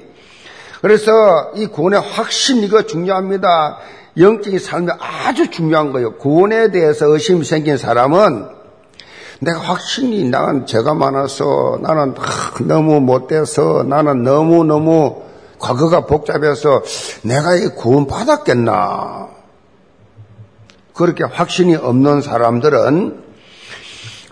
그래서 0.83 1.13
이 1.55 1.67
구원의 1.67 2.01
확신, 2.01 2.63
이거 2.63 2.83
중요합니다. 2.83 3.79
영적인 4.19 4.59
삶이 4.59 4.89
아주 4.99 5.51
중요한 5.51 5.93
거예요. 5.93 6.17
구원에 6.17 6.71
대해서 6.71 7.07
의심이 7.07 7.45
생긴 7.45 7.77
사람은 7.77 8.49
내가 9.41 9.59
확신이 9.59 10.25
나는 10.25 10.67
죄가 10.67 10.93
많아서 10.93 11.79
나는 11.81 12.15
너무 12.67 13.01
못돼서 13.01 13.83
나는 13.83 14.23
너무너무 14.23 15.23
과거가 15.59 16.07
복잡해서 16.07 16.83
내가 17.23 17.55
이 17.55 17.69
구원 17.69 18.07
받았겠나. 18.07 19.29
그렇게 20.95 21.25
확신이 21.25 21.77
없는 21.77 22.21
사람들은 22.21 23.30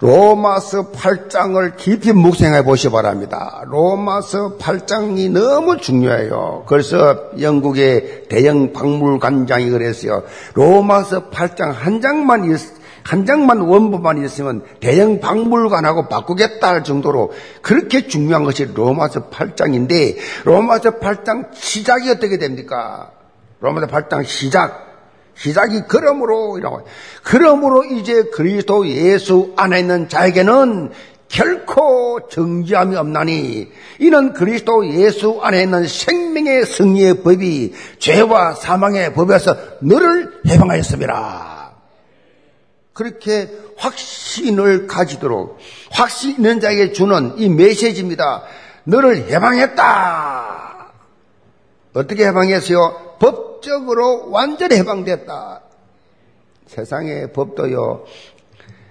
로마서 0.00 0.92
8장을 0.92 1.76
깊이 1.76 2.12
묵생해 2.12 2.62
보시 2.62 2.88
기 2.88 2.92
바랍니다. 2.92 3.62
로마서 3.66 4.56
8장이 4.56 5.30
너무 5.30 5.78
중요해요. 5.78 6.64
그래서 6.66 7.30
영국의 7.40 8.28
대형 8.28 8.72
박물관장이 8.72 9.70
그랬어요. 9.70 10.22
로마서 10.54 11.30
8장 11.30 11.72
한 11.72 12.00
장만 12.00 12.44
있, 12.44 12.60
한 13.02 13.26
장만 13.26 13.60
원본만 13.60 14.24
있으면 14.24 14.62
대형 14.80 15.18
박물관하고 15.18 16.08
바꾸겠다 16.08 16.68
할 16.68 16.84
정도로 16.84 17.32
그렇게 17.62 18.06
중요한 18.06 18.44
것이 18.44 18.66
로마서 18.72 19.30
8장인데 19.30 20.16
로마서 20.44 20.98
8장 21.00 21.48
시작이 21.54 22.10
어떻게 22.10 22.38
됩니까? 22.38 23.10
로마서 23.60 23.88
8장 23.88 24.24
시작 24.24 24.87
시작이 25.38 25.82
그러므로 25.88 26.58
이라고. 26.58 26.86
그러므로 27.22 27.84
이제 27.84 28.24
그리스도 28.24 28.86
예수 28.88 29.52
안에 29.56 29.80
있는 29.80 30.08
자에게는 30.08 30.90
결코 31.28 32.20
정지함이 32.30 32.96
없나니 32.96 33.70
이는 34.00 34.32
그리스도 34.32 34.86
예수 34.88 35.38
안에 35.42 35.62
있는 35.62 35.86
생명의 35.86 36.64
승리의 36.64 37.22
법이 37.22 37.74
죄와 37.98 38.54
사망의 38.54 39.14
법에서 39.14 39.56
너를 39.80 40.32
해방하였습니다. 40.46 41.72
그렇게 42.94 43.48
확신을 43.76 44.88
가지도록 44.88 45.58
확신 45.90 46.30
있는 46.30 46.60
자에게 46.60 46.92
주는 46.92 47.34
이 47.36 47.48
메시지입니다. 47.48 48.42
너를 48.84 49.30
해방했다. 49.30 50.92
어떻게 51.94 52.26
해방했어요? 52.26 53.07
법 53.18 53.48
법적으로 53.58 54.30
완전히 54.30 54.76
해방됐다. 54.76 55.60
세상의 56.66 57.32
법도요, 57.32 58.04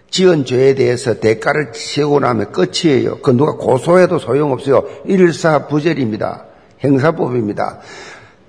지은 0.10 0.46
죄에 0.46 0.76
대해서 0.76 1.20
대가를 1.20 1.74
치고 1.74 2.20
나면 2.20 2.52
끝이에요. 2.52 3.20
그 3.20 3.32
누가 3.32 3.54
고소해도 3.54 4.20
소용없어요. 4.20 4.84
일사부절입니다. 5.06 6.46
행사법입니다. 6.84 7.80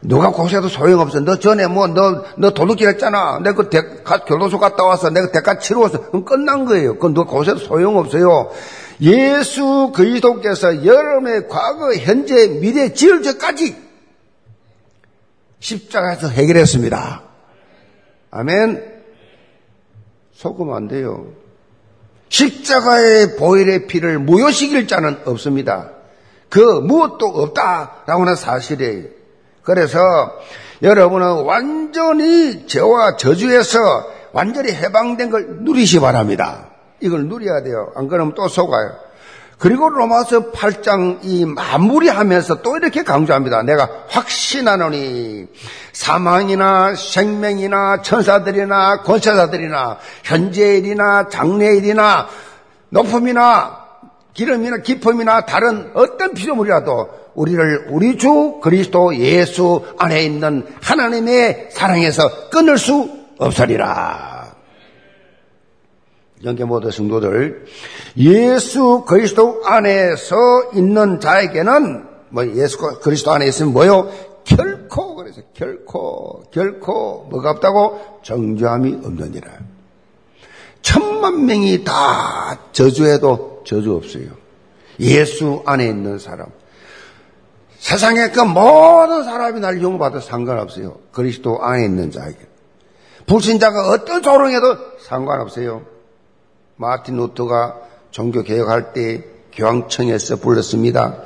누가 0.00 0.30
고소해도 0.30 0.68
소용없어. 0.68 1.20
너 1.20 1.38
전에 1.38 1.66
뭐, 1.66 1.88
너, 1.88 2.22
너 2.36 2.50
도둑질 2.50 2.88
했잖아. 2.88 3.40
내가 3.40 3.56
그 3.56 3.70
대, 3.70 3.82
교도소 4.26 4.58
갔다 4.60 4.84
와서 4.84 5.10
내가 5.10 5.32
대가 5.32 5.58
치러와서. 5.58 6.10
그럼 6.10 6.24
끝난 6.24 6.64
거예요. 6.64 6.94
그건 6.94 7.14
누가 7.14 7.30
고소해도 7.30 7.64
소용없어요. 7.64 8.50
예수 9.00 9.92
그리스도께서 9.94 10.84
여러분의 10.84 11.48
과거, 11.48 11.92
현재, 11.94 12.46
미래, 12.46 12.92
지을 12.92 13.22
죄까지 13.22 13.87
십자가에서 15.60 16.28
해결했습니다. 16.28 17.22
아멘. 18.30 19.02
속으면 20.32 20.76
안 20.76 20.88
돼요. 20.88 21.32
십자가의 22.28 23.36
보혈의 23.36 23.86
피를 23.86 24.18
무효시킬 24.18 24.86
자는 24.86 25.18
없습니다. 25.24 25.90
그 26.48 26.60
무엇도 26.60 27.26
없다라고 27.26 28.22
하는 28.22 28.34
사실이에요. 28.36 29.04
그래서 29.62 29.98
여러분은 30.82 31.44
완전히 31.44 32.66
죄와 32.66 33.16
저주에서 33.16 33.78
완전히 34.32 34.72
해방된 34.72 35.30
걸 35.30 35.46
누리시 35.60 36.00
바랍니다. 36.00 36.70
이걸 37.00 37.26
누려야 37.26 37.62
돼요. 37.62 37.92
안 37.96 38.08
그러면 38.08 38.34
또 38.34 38.48
속아요. 38.48 39.07
그리고 39.58 39.88
로마서 39.88 40.52
8장 40.52 41.18
이 41.24 41.44
마무리하면서 41.44 42.62
또 42.62 42.76
이렇게 42.76 43.02
강조합니다. 43.02 43.62
내가 43.62 43.88
확신하노니 44.08 45.46
사망이나 45.92 46.94
생명이나 46.94 48.02
천사들이나 48.02 49.02
권세사들이나 49.02 49.98
현재일이나 50.22 51.28
장래일이나 51.28 52.28
높음이나 52.90 53.78
기름이나 54.32 54.76
기품이나 54.78 55.40
다른 55.40 55.90
어떤 55.94 56.34
피조물이라도 56.34 57.08
우리를 57.34 57.86
우리 57.90 58.16
주 58.16 58.60
그리스도 58.62 59.16
예수 59.16 59.84
안에 59.98 60.22
있는 60.22 60.66
하나님의 60.80 61.70
사랑에서 61.72 62.48
끊을 62.50 62.78
수 62.78 63.10
없으리라. 63.38 64.37
영계 66.44 66.64
모든 66.64 66.90
성도들 66.90 67.66
예수 68.16 69.04
그리스도 69.06 69.62
안에서 69.64 70.36
있는 70.74 71.20
자에게는 71.20 72.06
뭐 72.30 72.46
예수 72.54 72.78
그리스도 73.00 73.32
안에 73.32 73.46
있으면 73.48 73.72
뭐요? 73.72 74.10
결코 74.44 75.16
그래서 75.16 75.42
결코 75.52 76.42
결코 76.50 77.26
뭐가 77.30 77.50
없다고 77.50 78.20
정죄함이 78.22 79.00
없느니라. 79.04 79.50
천만 80.80 81.44
명이 81.44 81.84
다 81.84 82.58
저주해도 82.72 83.62
저주 83.66 83.94
없어요. 83.94 84.26
예수 85.00 85.62
안에 85.66 85.86
있는 85.86 86.18
사람. 86.18 86.46
세상의 87.78 88.32
그 88.32 88.40
모든 88.40 89.24
사람이 89.24 89.60
날 89.60 89.82
용받아 89.82 90.20
상관없어요. 90.20 90.98
그리스도 91.12 91.62
안에 91.62 91.84
있는 91.84 92.10
자에게. 92.10 92.38
불신자가 93.26 93.90
어떤 93.90 94.22
조롱해도 94.22 94.98
상관없어요. 95.00 95.97
마틴 96.78 97.16
루터가 97.16 97.74
종교 98.12 98.44
개혁할 98.44 98.92
때 98.92 99.24
교황청에서 99.52 100.36
불렀습니다. 100.36 101.24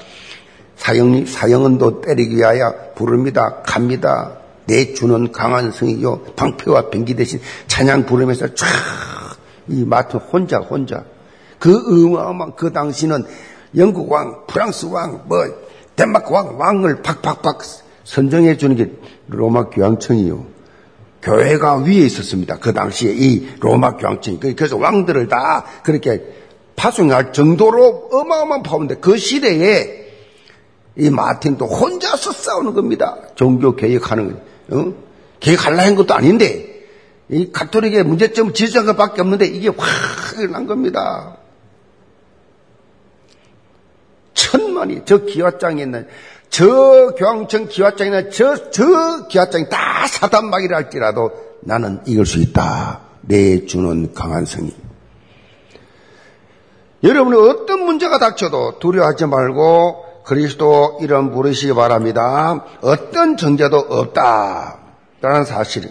사형, 0.77 1.27
사형은도 1.27 2.01
때리기 2.01 2.37
위하여 2.37 2.75
부릅니다. 2.95 3.61
갑니다. 3.63 4.39
내 4.67 4.95
주는 4.95 5.31
강한 5.31 5.71
성이요. 5.71 6.23
방패와 6.37 6.89
병기 6.89 7.17
대신 7.17 7.41
찬양 7.67 8.07
부르면서 8.07 8.55
쫙, 8.55 8.67
이 9.69 9.85
마틴 9.85 10.21
혼자, 10.21 10.59
혼자. 10.59 11.05
그 11.59 11.77
어마어마한 11.77 12.55
그 12.57 12.73
당시는 12.73 13.25
영국 13.77 14.11
왕, 14.11 14.47
프랑스 14.47 14.87
왕, 14.87 15.25
뭐, 15.27 15.45
덴마크 15.95 16.33
왕, 16.33 16.59
왕을 16.59 17.03
팍팍팍 17.03 17.61
선정해 18.05 18.57
주는 18.57 18.75
게 18.75 18.91
로마 19.29 19.69
교황청이요. 19.69 20.47
교회가 21.23 21.77
위에 21.79 22.05
있었습니다. 22.05 22.59
그 22.59 22.73
당시에 22.73 23.13
이 23.15 23.49
로마 23.61 23.97
교황청이. 23.97 24.39
그래서 24.57 24.77
왕들을 24.77 25.29
다 25.29 25.65
그렇게 25.85 26.23
파송할 26.75 27.33
정도로 27.33 28.09
어마어마한 28.13 28.63
파운데 28.63 28.97
그 28.97 29.17
시대에 29.17 30.03
이 30.97 31.11
마틴도 31.11 31.67
혼자서 31.67 32.33
싸우는 32.33 32.75
겁니다. 32.75 33.17
종교 33.37 33.77
개혁하는 33.77 34.33
거. 34.33 34.41
어? 34.77 34.95
개혁하려 35.41 35.79
한 35.79 35.95
것도 35.95 36.15
아닌데 36.15 36.87
이 37.29 37.51
가톨릭의 37.51 38.05
문제점 38.05 38.53
지적한 38.53 38.97
것밖에 38.97 39.21
없는데 39.23 39.47
이게 39.47 39.69
확 39.69 40.39
일어난 40.39 40.67
겁니다. 40.67 41.37
천만이 44.35 45.03
저 45.05 45.25
기와장에 45.25 45.83
있는 45.83 46.09
저 46.53 47.15
교황청 47.17 47.69
있는 48.05 48.31
저, 48.31 48.71
저 48.71 49.27
기와장이 49.27 49.71
다 49.71 50.07
사단막이라 50.07 50.77
할지라도 50.77 51.33
나는 51.63 52.03
이길 52.05 52.27
수 52.27 52.41
있다. 52.41 53.01
내 53.23 53.65
주는 53.65 54.13
강한 54.13 54.45
성이. 54.45 54.71
여러분이 57.03 57.37
어떤 57.49 57.87
문제가 57.87 58.19
닥쳐도 58.19 58.81
두려워하지 58.81 59.27
말고 59.27 60.25
그리스도 60.25 60.99
이름 61.01 61.33
부르시기 61.33 61.73
바랍니다. 61.73 62.67
어떤 62.83 63.39
정죄도 63.39 63.79
없다. 63.79 64.79
라는 65.23 65.47
사실이. 65.47 65.91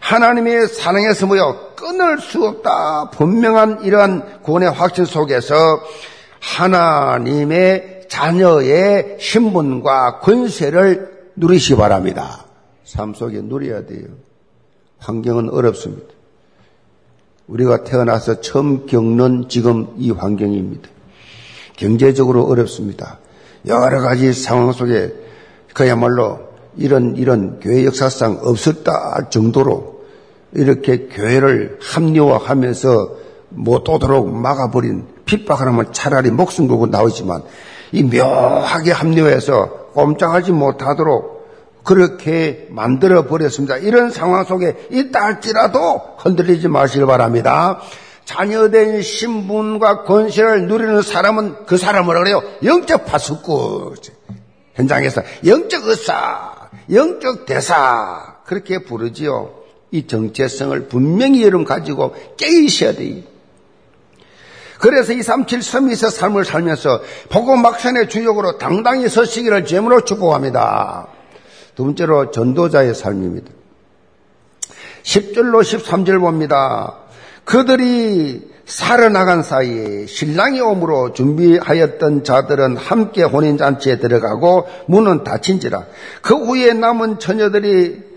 하나님의 0.00 0.68
사랑에서 0.68 1.26
모여 1.26 1.74
끊을 1.76 2.18
수 2.18 2.46
없다. 2.46 3.10
분명한 3.10 3.82
이러한 3.82 4.40
구원의 4.42 4.70
확신 4.70 5.04
속에서 5.04 5.54
하나님의 6.40 7.99
자녀의 8.10 9.16
신분과 9.20 10.18
권세를 10.18 11.30
누리시 11.36 11.76
바랍니다. 11.76 12.44
삶 12.84 13.14
속에 13.14 13.40
누려야 13.40 13.86
돼요. 13.86 14.08
환경은 14.98 15.48
어렵습니다. 15.48 16.08
우리가 17.46 17.84
태어나서 17.84 18.40
처음 18.40 18.86
겪는 18.86 19.48
지금 19.48 19.94
이 19.96 20.10
환경입니다. 20.10 20.88
경제적으로 21.76 22.44
어렵습니다. 22.44 23.20
여러 23.66 24.00
가지 24.00 24.32
상황 24.32 24.72
속에 24.72 25.14
그야말로 25.72 26.40
이런, 26.76 27.16
이런 27.16 27.60
교회 27.60 27.84
역사상 27.84 28.40
없었다 28.42 29.28
정도로 29.30 30.04
이렇게 30.52 31.06
교회를 31.06 31.78
합리화하면서 31.80 33.16
못 33.50 33.88
오도록 33.88 34.34
막아버린 34.34 35.06
핍박하면 35.26 35.92
차라리 35.92 36.30
목숨 36.30 36.66
걸고 36.66 36.88
나오지만 36.88 37.42
이 37.92 38.02
묘하게 38.02 38.92
합리화해서 38.92 39.90
꼼짝하지 39.92 40.52
못하도록 40.52 41.40
그렇게 41.84 42.68
만들어 42.70 43.26
버렸습니다. 43.26 43.76
이런 43.76 44.10
상황 44.10 44.44
속에 44.44 44.88
있다 44.90 45.22
할지라도 45.22 46.00
흔들리지 46.18 46.68
마시길 46.68 47.06
바랍니다. 47.06 47.80
자녀된 48.24 49.02
신분과 49.02 50.04
권세를 50.04 50.68
누리는 50.68 51.02
사람은 51.02 51.66
그 51.66 51.76
사람을 51.76 52.14
그래요. 52.14 52.42
영적 52.62 53.06
파수꾼. 53.06 53.96
현장에서 54.74 55.22
영적 55.44 55.86
의사, 55.88 56.52
영적 56.92 57.44
대사 57.46 58.36
그렇게 58.46 58.78
부르지요. 58.78 59.50
이 59.90 60.06
정체성을 60.06 60.88
분명히 60.88 61.42
여러분 61.42 61.64
가지고 61.64 62.14
깨이셔야 62.36 62.92
돼요. 62.92 63.22
그래서 64.80 65.12
이 65.12 65.20
373에서 65.20 66.10
삶을 66.10 66.44
살면서 66.44 67.02
복음 67.28 67.62
막산의 67.62 68.08
주역으로 68.08 68.58
당당히 68.58 69.08
서시기를 69.08 69.66
제물로 69.66 70.04
축복합니다. 70.04 71.06
두 71.74 71.84
번째로 71.84 72.30
전도자의 72.30 72.94
삶입니다. 72.94 73.52
10절로 75.02 75.60
13절 75.60 76.20
봅니다. 76.20 76.96
그들이 77.44 78.50
살아나간 78.64 79.42
사이에 79.42 80.06
신랑이 80.06 80.60
오므로 80.60 81.12
준비하였던 81.12 82.22
자들은 82.24 82.76
함께 82.76 83.22
혼인잔치에 83.22 83.98
들어가고 83.98 84.66
문은 84.86 85.24
닫힌지라. 85.24 85.86
그 86.22 86.34
후에 86.34 86.72
남은 86.72 87.18
처녀들이 87.18 88.09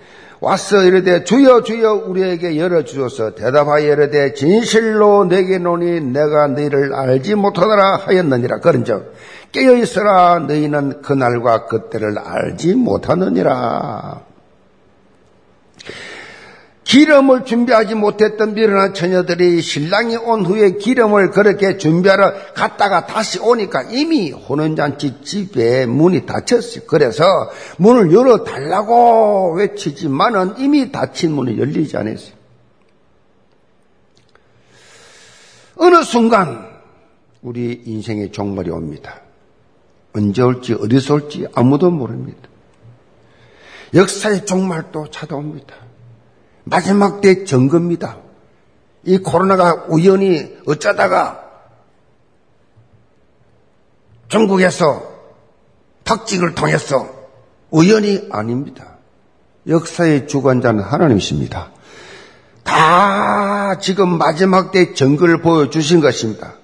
와서 0.44 0.84
이르되 0.84 1.24
주여 1.24 1.64
주여 1.64 2.04
우리에게 2.06 2.58
열어 2.58 2.84
주소서. 2.84 3.34
대답하여 3.34 3.94
이르되 3.94 4.34
진실로 4.34 5.24
내게 5.24 5.58
노니 5.58 6.02
내가 6.02 6.48
너희를 6.48 6.94
알지 6.94 7.36
못하더라 7.36 7.96
하였느니라. 8.04 8.60
그런즉 8.60 9.14
깨어있어라. 9.54 10.40
너희는 10.40 11.02
그날과 11.02 11.68
그때를 11.68 12.18
알지 12.20 12.76
못하느니라 12.76 14.20
기름을 16.84 17.46
준비하지 17.46 17.96
못했던 17.96 18.54
미련한 18.54 18.94
처녀들이 18.94 19.62
신랑이 19.62 20.18
온 20.18 20.46
후에 20.46 20.72
기름을 20.72 21.32
그렇게 21.32 21.78
준비하러 21.78 22.54
갔다가 22.54 23.06
다시 23.06 23.40
오니까 23.40 23.84
이미 23.84 24.32
혼인잔치 24.32 25.22
집에 25.24 25.86
문이 25.86 26.26
닫혔어요. 26.26 26.84
그래서 26.88 27.24
문을 27.78 28.14
열어달라고 28.14 29.54
외치지만은 29.56 30.56
이미 30.58 30.92
닫힌 30.92 31.32
문이 31.32 31.58
열리지 31.58 31.98
않았어요. 31.98 32.34
어느 35.78 36.04
순간 36.04 36.70
우리 37.42 37.82
인생의 37.86 38.32
종말이 38.32 38.70
옵니다. 38.70 39.22
언제 40.14 40.42
올지 40.42 40.74
어디서 40.74 41.14
올지 41.14 41.48
아무도 41.56 41.90
모릅니다. 41.90 42.50
역사의 43.94 44.46
종말도 44.46 45.10
찾아옵니다. 45.12 45.83
마지막 46.64 47.22
때 47.22 47.44
점검입니다. 47.44 48.18
이 49.04 49.18
코로나가 49.18 49.86
우연히 49.90 50.58
어쩌다가 50.66 51.44
중국에서 54.30 55.12
탁직을 56.04 56.56
통해서 56.56 57.08
우연이 57.70 58.28
아닙니다. 58.32 58.98
역사의 59.68 60.28
주관자는 60.28 60.84
하나님이십니다. 60.84 61.72
다 62.64 63.78
지금 63.80 64.18
마지막 64.18 64.72
때 64.72 64.94
증거를 64.94 65.42
보여주신 65.42 66.02
것입니다. 66.02 66.56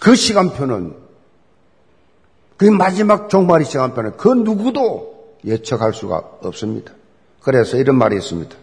그 0.00 0.14
시간표는 0.14 0.96
그 2.56 2.64
마지막 2.64 3.28
종말의 3.28 3.66
시간표는 3.66 4.16
그 4.16 4.28
누구도 4.28 5.15
예측할 5.46 5.94
수가 5.94 6.22
없습니다. 6.42 6.92
그래서 7.40 7.76
이런 7.76 7.96
말이 7.96 8.16
있습니다. 8.16 8.54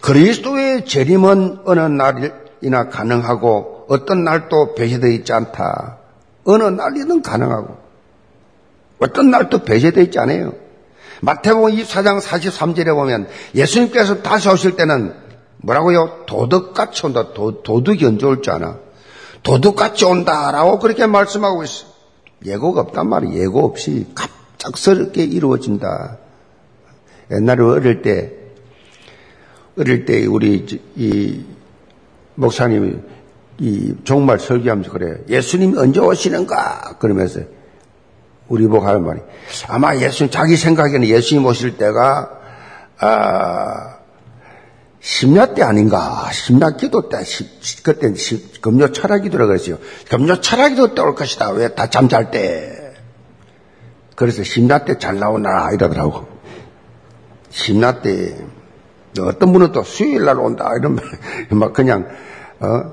그리스도의 0.00 0.86
재림은 0.86 1.60
어느 1.64 1.80
날이나 1.80 2.88
가능하고 2.88 3.86
어떤 3.88 4.24
날도 4.24 4.74
배제되어 4.74 5.10
있지 5.10 5.32
않다. 5.32 5.98
어느 6.44 6.64
날이든 6.64 7.22
가능하고 7.22 7.76
어떤 8.98 9.30
날도 9.30 9.64
배제되어 9.64 10.04
있지 10.04 10.18
않아요. 10.18 10.52
마태복음 11.20 11.70
24장 11.70 12.20
43절에 12.20 12.94
보면 12.94 13.28
예수님께서 13.54 14.22
다시 14.22 14.48
오실 14.48 14.76
때는 14.76 15.14
뭐라고요? 15.58 16.24
도덕같이 16.26 17.06
온다. 17.06 17.32
도, 17.32 17.62
도덕이 17.62 18.04
언제 18.04 18.26
올지 18.26 18.50
아나? 18.50 18.78
도덕같이 19.42 20.04
온다라고 20.04 20.78
그렇게 20.78 21.06
말씀하고 21.06 21.64
있어. 21.64 21.86
예고가 22.44 22.82
없단 22.82 23.08
말이에요. 23.08 23.42
예고 23.42 23.64
없이 23.64 24.06
갑 24.14 24.30
작스럽게 24.58 25.24
이루어진다. 25.24 26.18
옛날에 27.30 27.62
어릴 27.62 28.02
때, 28.02 28.32
어릴 29.78 30.04
때 30.04 30.26
우리 30.26 30.64
이 30.96 31.44
목사님이 32.34 32.94
이 33.58 33.94
종말 34.04 34.38
설교하면서 34.38 34.90
그래요. 34.92 35.16
예수님이 35.28 35.78
언제 35.78 36.00
오시는가? 36.00 36.96
그러면서 36.98 37.40
우리 38.48 38.66
보고 38.66 38.86
하는 38.86 39.04
말이 39.04 39.20
아마 39.68 39.96
예수님 39.96 40.30
자기 40.30 40.56
생각에는 40.56 41.06
예수님 41.08 41.44
오실 41.44 41.76
때가 41.78 42.30
아 42.98 43.96
심야 45.00 45.54
때 45.54 45.62
아닌가? 45.62 46.30
심야 46.32 46.70
기도 46.70 47.08
때, 47.08 47.18
그때 47.82 48.12
금요 48.60 48.92
철학 48.92 49.22
기도라 49.22 49.46
그랬어요. 49.46 49.78
금요 50.10 50.40
철학 50.40 50.70
기도 50.70 50.94
때 50.94 51.02
올 51.02 51.14
것이다. 51.14 51.50
왜? 51.52 51.74
다 51.74 51.88
잠잘 51.88 52.30
때. 52.30 52.75
그래서 54.16 54.42
심야 54.42 54.84
때 54.84 54.98
잘 54.98 55.18
나오나 55.18 55.70
이러더라고. 55.72 56.26
심야 57.50 58.00
때 58.00 58.36
어떤 59.20 59.52
분은 59.52 59.72
또 59.72 59.82
수요일 59.82 60.24
날 60.24 60.40
온다 60.40 60.70
이런 60.76 60.98
막 61.50 61.72
그냥 61.72 62.08
어 62.58 62.92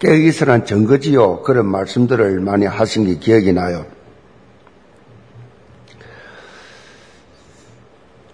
깨어있으란 0.00 0.66
증거지요. 0.66 1.42
그런 1.42 1.66
말씀들을 1.66 2.40
많이 2.40 2.66
하신 2.66 3.06
게 3.06 3.14
기억이 3.18 3.52
나요. 3.52 3.86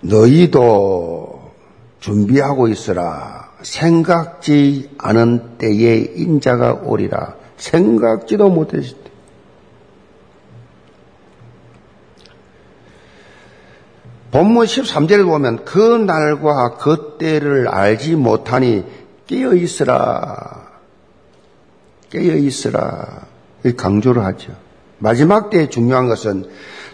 너희도 0.01 1.53
준비하고 2.01 2.69
있으라. 2.69 3.51
생각지 3.63 4.91
않은 4.97 5.59
때에 5.59 5.99
인자가 6.17 6.73
오리라. 6.73 7.37
생각지도 7.59 8.49
못했을 8.49 8.97
때. 8.97 9.11
본문 14.31 14.67
13절을 14.67 15.25
보면 15.25 15.65
그 15.65 15.79
날과 15.79 16.77
그 16.77 17.17
때를 17.19 17.69
알지 17.69 18.17
못하니 18.17 18.85
깨어 19.27 19.55
있으라. 19.55 20.69
깨어 22.11 22.37
있으라. 22.37 23.27
강조를 23.77 24.25
하죠. 24.25 24.53
마지막 24.99 25.51
때에 25.51 25.69
중요한 25.69 26.09
것은 26.09 26.47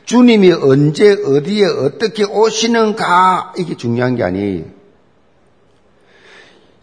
주님이 0.05 0.53
언제 0.53 1.13
어디에 1.13 1.67
어떻게 1.67 2.25
오시는가 2.25 3.55
이게 3.59 3.77
중요한 3.77 4.17
게 4.17 4.23
아니에요. 4.23 4.65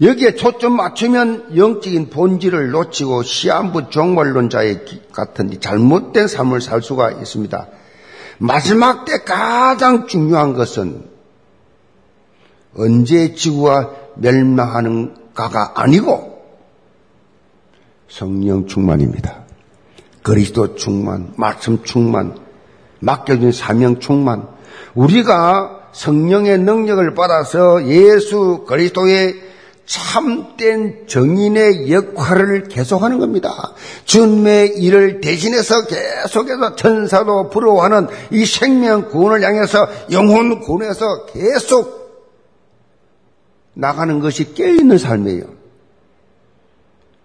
여기에 0.01 0.35
초점 0.35 0.73
맞추면 0.73 1.55
영적인 1.55 2.09
본질을 2.09 2.71
놓치고 2.71 3.23
시한부 3.23 3.89
종말론자의 3.89 4.85
같은 5.13 5.59
잘못된 5.59 6.27
삶을 6.27 6.61
살 6.61 6.81
수가 6.81 7.11
있습니다. 7.11 7.67
마지막 8.43 9.05
때 9.05 9.19
가장 9.19 10.05
중요한 10.05 10.53
것은 10.53 11.05
언제 12.75 13.35
지구가 13.35 13.91
멸망하는가가 14.17 15.71
아니고 15.75 16.43
성령 18.09 18.67
충만입니다. 18.67 19.43
그리스도 20.23 20.75
충만, 20.75 21.31
말씀 21.37 21.83
충만, 21.85 22.37
맡겨진 22.99 23.53
사명 23.53 24.01
충만. 24.01 24.49
우리가 24.93 25.87
성령의 25.93 26.59
능력을 26.59 27.13
받아서 27.15 27.87
예수 27.87 28.65
그리스도의 28.67 29.41
참된 29.85 31.07
정인의 31.07 31.91
역할을 31.91 32.69
계속하는 32.69 33.19
겁니다. 33.19 33.73
주님의 34.05 34.77
일을 34.77 35.19
대신해서 35.19 35.85
계속해서 35.85 36.75
천사도 36.75 37.49
부러워하는 37.49 38.07
이 38.31 38.45
생명 38.45 39.09
구원을 39.09 39.43
향해서 39.43 39.87
영혼 40.11 40.61
구원에서 40.61 41.25
계속 41.25 42.03
나가는 43.73 44.19
것이 44.19 44.53
깨어있는 44.53 44.97
삶이에요. 44.97 45.43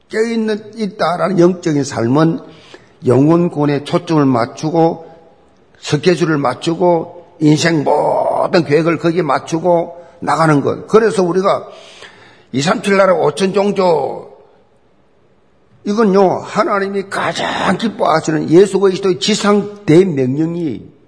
깨어있는 0.09 0.73
있다라는 0.77 1.39
영적인 1.39 1.85
삶은 1.85 2.41
영혼 3.07 3.51
구원에 3.51 3.85
초점을 3.85 4.25
맞추고 4.25 5.07
스케줄을 5.81 6.39
맞추고 6.39 7.37
인생 7.41 7.85
모든 7.85 8.65
계획을 8.65 8.99
거기에 8.99 9.23
맞추고 9.23 9.99
나가는 10.21 10.61
것. 10.61 10.89
그래서 10.89 11.23
우리가 11.23 11.69
2, 12.53 12.63
3, 12.63 12.83
7 12.83 12.97
나라 12.97 13.15
5천 13.15 13.55
종조 13.55 14.39
이건요 15.85 16.39
하나님이 16.41 17.05
가장 17.09 17.77
기뻐하시는 17.79 18.51
예수 18.51 18.79
그리스도의 18.79 19.21
지상 19.21 19.85
대명령이 19.85 20.99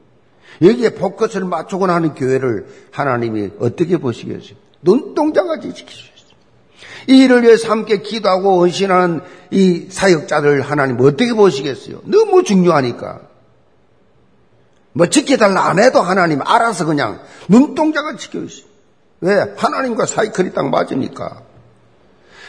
여기에 0.63 0.91
포커스를 0.91 1.47
맞추고 1.47 1.87
나는 1.87 2.15
교회를 2.15 2.67
하나님이 2.91 3.51
어떻게 3.59 3.97
보시겠어요? 3.97 4.57
눈동자같이 4.83 5.75
지키셨어요. 5.75 6.11
이 7.09 7.25
일을 7.25 7.43
위해서 7.43 7.71
함께 7.71 8.03
기도하고 8.03 8.59
원신하는 8.59 9.23
이 9.51 9.87
사역자들 9.91 10.63
하나님 10.63 11.01
어떻게 11.01 11.33
보시겠어요? 11.33 12.03
너무 12.05 12.45
중요하니까. 12.45 13.21
뭐 14.93 15.07
지켜달라 15.07 15.67
안 15.67 15.79
해도 15.79 16.01
하나님 16.01 16.41
알아서 16.43 16.85
그냥 16.85 17.21
눈동자가 17.49 18.17
지켜주시. 18.17 18.70
왜? 19.21 19.55
하나님과 19.57 20.07
사이클이 20.07 20.53
딱 20.53 20.69
맞으니까. 20.71 21.43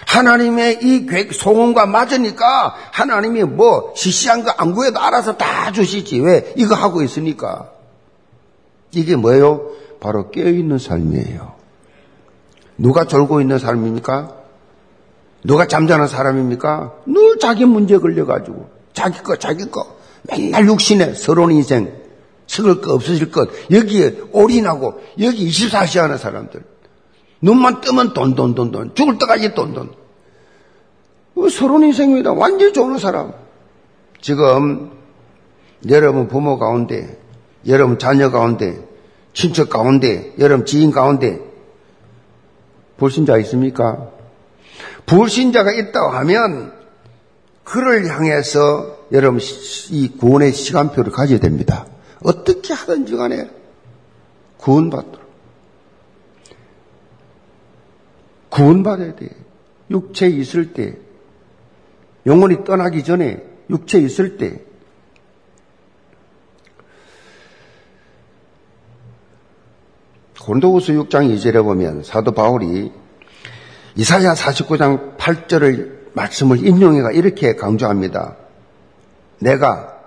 하나님의 0.08 0.80
이 0.82 1.08
소원과 1.32 1.86
맞으니까 1.86 2.76
하나님이 2.92 3.44
뭐 3.44 3.94
시시한 3.96 4.44
거 4.44 4.52
안 4.58 4.74
구해도 4.74 5.00
알아서 5.00 5.38
다 5.38 5.72
주시지. 5.72 6.20
왜? 6.22 6.54
이거 6.58 6.76
하고 6.76 7.02
있으니까. 7.02 7.70
이게 8.94 9.16
뭐예요? 9.16 9.70
바로 10.00 10.32
깨어있는 10.32 10.80
삶이에요. 10.80 11.54
누가 12.78 13.06
졸고 13.06 13.42
있는 13.42 13.60
삶입니까? 13.60 14.36
누가 15.44 15.68
잠자는 15.68 16.08
사람입니까? 16.08 16.94
늘 17.06 17.38
자기 17.40 17.66
문제 17.66 17.98
걸려가지고. 17.98 18.70
자기 18.94 19.22
거, 19.24 19.36
자기 19.38 19.70
거. 19.70 19.96
맨날 20.24 20.66
육신에 20.66 21.14
서러운 21.14 21.52
인생. 21.52 22.01
썩을 22.52 22.82
것, 22.82 22.92
없어질 22.92 23.32
것, 23.32 23.50
여기에 23.72 24.24
올인하고, 24.34 25.02
여기 25.22 25.48
24시 25.48 26.00
하는 26.00 26.18
사람들. 26.18 26.62
눈만 27.42 27.80
뜨면 27.80 28.14
돈, 28.14 28.36
돈, 28.36 28.56
돈, 28.56 28.72
돈. 28.72 28.94
죽을 28.94 29.18
때까지 29.18 29.54
돈, 29.54 29.74
돈. 29.74 29.92
서론 31.50 31.84
인생입니다. 31.84 32.34
완전히 32.34 32.74
좋은 32.74 32.98
사람. 32.98 33.32
지금, 34.20 34.92
여러분 35.90 36.28
부모 36.28 36.60
가운데, 36.60 37.18
여러분 37.68 37.98
자녀 37.98 38.30
가운데, 38.30 38.86
친척 39.34 39.70
가운데, 39.70 40.34
여러분 40.38 40.66
지인 40.66 40.92
가운데, 40.92 41.40
불신자 42.98 43.38
있습니까? 43.38 44.10
불신자가 45.06 45.72
있다고 45.72 46.10
하면, 46.10 46.74
그를 47.64 48.10
향해서 48.10 48.98
여러분 49.14 49.40
이 49.92 50.10
구원의 50.10 50.52
시간표를 50.52 51.14
가져야 51.14 51.40
됩니다. 51.40 51.86
어떻게 52.24 52.74
하든지 52.74 53.16
간에 53.16 53.50
구원받도록. 54.58 55.22
구원받아야 58.50 59.16
돼. 59.16 59.30
육체 59.90 60.28
있을 60.28 60.74
때, 60.74 60.98
영혼이 62.26 62.64
떠나기 62.64 63.04
전에 63.04 63.44
육체 63.70 64.00
있을 64.00 64.38
때, 64.38 64.62
고린도후서 70.40 70.94
6장 70.94 71.34
2절에 71.36 71.64
보면 71.64 72.04
사도 72.04 72.32
바울이 72.32 72.92
이사야 73.96 74.34
49장 74.34 75.18
8절을 75.18 76.14
말씀을 76.14 76.66
인용해가 76.66 77.12
이렇게 77.12 77.56
강조합니다. 77.56 78.38
내가 79.40 80.01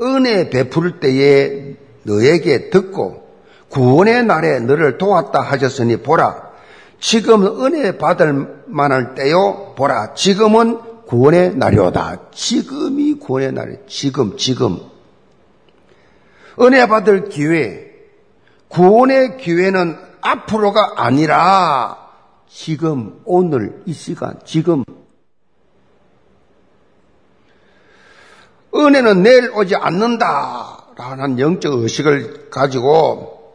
은혜 0.00 0.50
베풀 0.50 1.00
때에 1.00 1.76
너에게 2.02 2.70
듣고 2.70 3.26
구원의 3.68 4.24
날에 4.24 4.60
너를 4.60 4.98
도왔다 4.98 5.40
하셨으니 5.40 5.98
보라. 5.98 6.46
지금 7.00 7.64
은혜 7.64 7.98
받을 7.98 8.62
만할 8.66 9.14
때요. 9.14 9.74
보라. 9.76 10.14
지금은 10.14 11.04
구원의 11.06 11.56
날이오다. 11.56 12.30
지금이 12.32 13.14
구원의 13.14 13.52
날이 13.52 13.76
지금, 13.86 14.36
지금. 14.36 14.78
은혜 16.60 16.86
받을 16.86 17.28
기회, 17.28 17.92
구원의 18.68 19.36
기회는 19.38 19.96
앞으로가 20.20 20.94
아니라 20.96 21.98
지금, 22.48 23.20
오늘, 23.24 23.82
이 23.84 23.92
시간, 23.92 24.40
지금. 24.44 24.84
은혜는 28.78 29.22
내일 29.22 29.50
오지 29.50 29.76
않는다라는 29.76 31.38
영적 31.38 31.82
의식을 31.82 32.50
가지고 32.50 33.54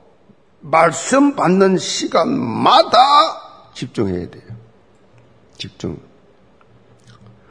말씀 0.62 1.36
받는 1.36 1.77
시간마다 1.77 2.97
집중해야 3.73 4.29
돼요. 4.29 4.43
집중. 5.57 5.97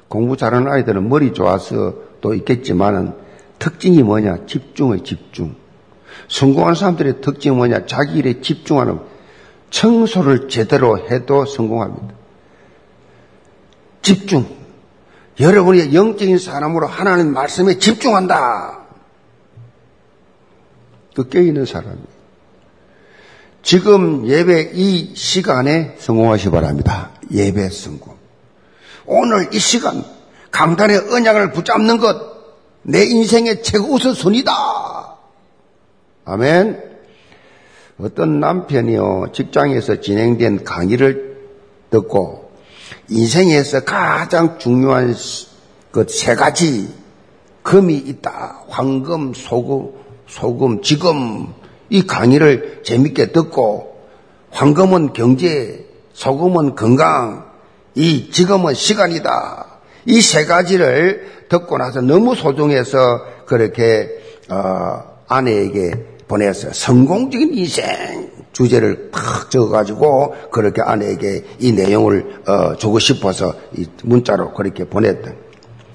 공부 0.09 0.37
잘하는 0.37 0.71
아이들은 0.71 1.09
머리 1.09 1.33
좋아서 1.33 1.95
또 2.21 2.35
있겠지만은 2.35 3.15
특징이 3.59 4.03
뭐냐? 4.03 4.47
집중의 4.47 5.05
집중. 5.05 5.55
성공한 6.29 6.75
사람들의 6.75 7.21
특징이 7.21 7.55
뭐냐? 7.55 7.87
자기 7.87 8.19
일에 8.19 8.41
집중하는 8.41 9.01
청소를 9.71 10.49
제대로 10.49 10.99
해도 10.99 11.45
성공합니다. 11.45 12.15
집중. 14.03 14.60
여러분이 15.41 15.95
영적인 15.95 16.39
사람으로 16.39 16.87
하나님 16.87 17.33
말씀에 17.33 17.79
집중한다. 17.79 18.81
그 21.15 21.29
깨있는 21.29 21.67
사람이에요. 21.67 22.21
지금 23.63 24.27
예배 24.27 24.71
이 24.75 25.15
시간에 25.15 25.97
성공하시 25.99 26.51
바랍니다. 26.51 27.11
예배 27.33 27.71
성공. 27.71 28.15
오늘 29.07 29.53
이 29.53 29.59
시간 29.59 30.05
강단의 30.51 31.09
언약을 31.11 31.53
붙잡는 31.53 31.99
것 31.99 32.31
내 32.83 33.05
인생의 33.05 33.63
최고 33.63 33.93
우선순위다. 33.95 34.53
아멘. 36.25 36.91
어떤 37.99 38.41
남편이요 38.41 39.27
직장에서 39.33 40.01
진행된 40.01 40.65
강의를 40.65 41.39
듣고 41.91 42.40
인생에서 43.11 43.81
가장 43.81 44.59
중요한 44.59 45.15
그 45.91 46.07
세 46.09 46.35
가지 46.35 46.89
금이 47.63 47.97
있다. 47.97 48.63
황금, 48.69 49.35
소금, 49.35 49.93
소금, 50.29 50.83
지금 50.83 51.53
이 51.89 52.07
강의를 52.07 52.83
재밌게 52.85 53.33
듣고 53.33 54.01
황금은 54.51 55.13
경제, 55.13 55.85
소금은 56.13 56.75
건강, 56.77 57.51
이 57.95 58.31
지금은 58.31 58.75
시간이다. 58.75 59.67
이 60.07 60.21
세 60.23 60.47
가지를 60.47 61.47
듣고 61.49 61.77
나서 61.79 62.01
너무 62.01 62.35
소중해서 62.35 63.45
그렇게 63.47 64.09
어, 64.49 65.03
아내에게 65.29 65.91
보냈어요. 66.29 66.73
성공적인 66.73 67.53
인생 67.55 68.31
주제를 68.61 69.11
탁 69.11 69.51
적어가지고 69.51 70.51
그렇게 70.51 70.83
아내에게 70.83 71.45
이 71.61 71.73
내용을 71.73 72.43
어, 72.47 72.77
주고 72.77 72.99
싶어서 72.99 73.55
이 73.75 73.87
문자로 74.05 74.53
그렇게 74.53 74.85
보냈던 74.85 75.35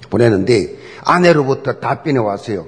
보냈는데 0.10 0.76
아내로부터 1.04 1.74
답변이 1.74 2.18
왔어요. 2.18 2.66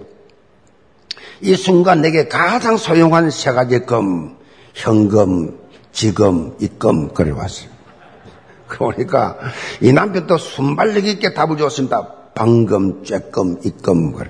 이 1.41 1.55
순간 1.55 2.01
내게 2.01 2.27
가장 2.27 2.77
소용한 2.77 3.31
세 3.31 3.51
가지 3.51 3.79
금, 3.79 4.35
현금, 4.75 5.57
지금, 5.91 6.53
입금, 6.59 7.13
그래 7.15 7.31
왔어요. 7.31 7.69
그러니까 8.67 9.37
이 9.81 9.91
남편도 9.91 10.37
순발력 10.37 11.07
있게 11.07 11.33
답을 11.33 11.57
줬습니다. 11.57 12.13
방금, 12.35 13.01
쬐끔, 13.01 13.65
입금, 13.65 14.13
그래. 14.13 14.29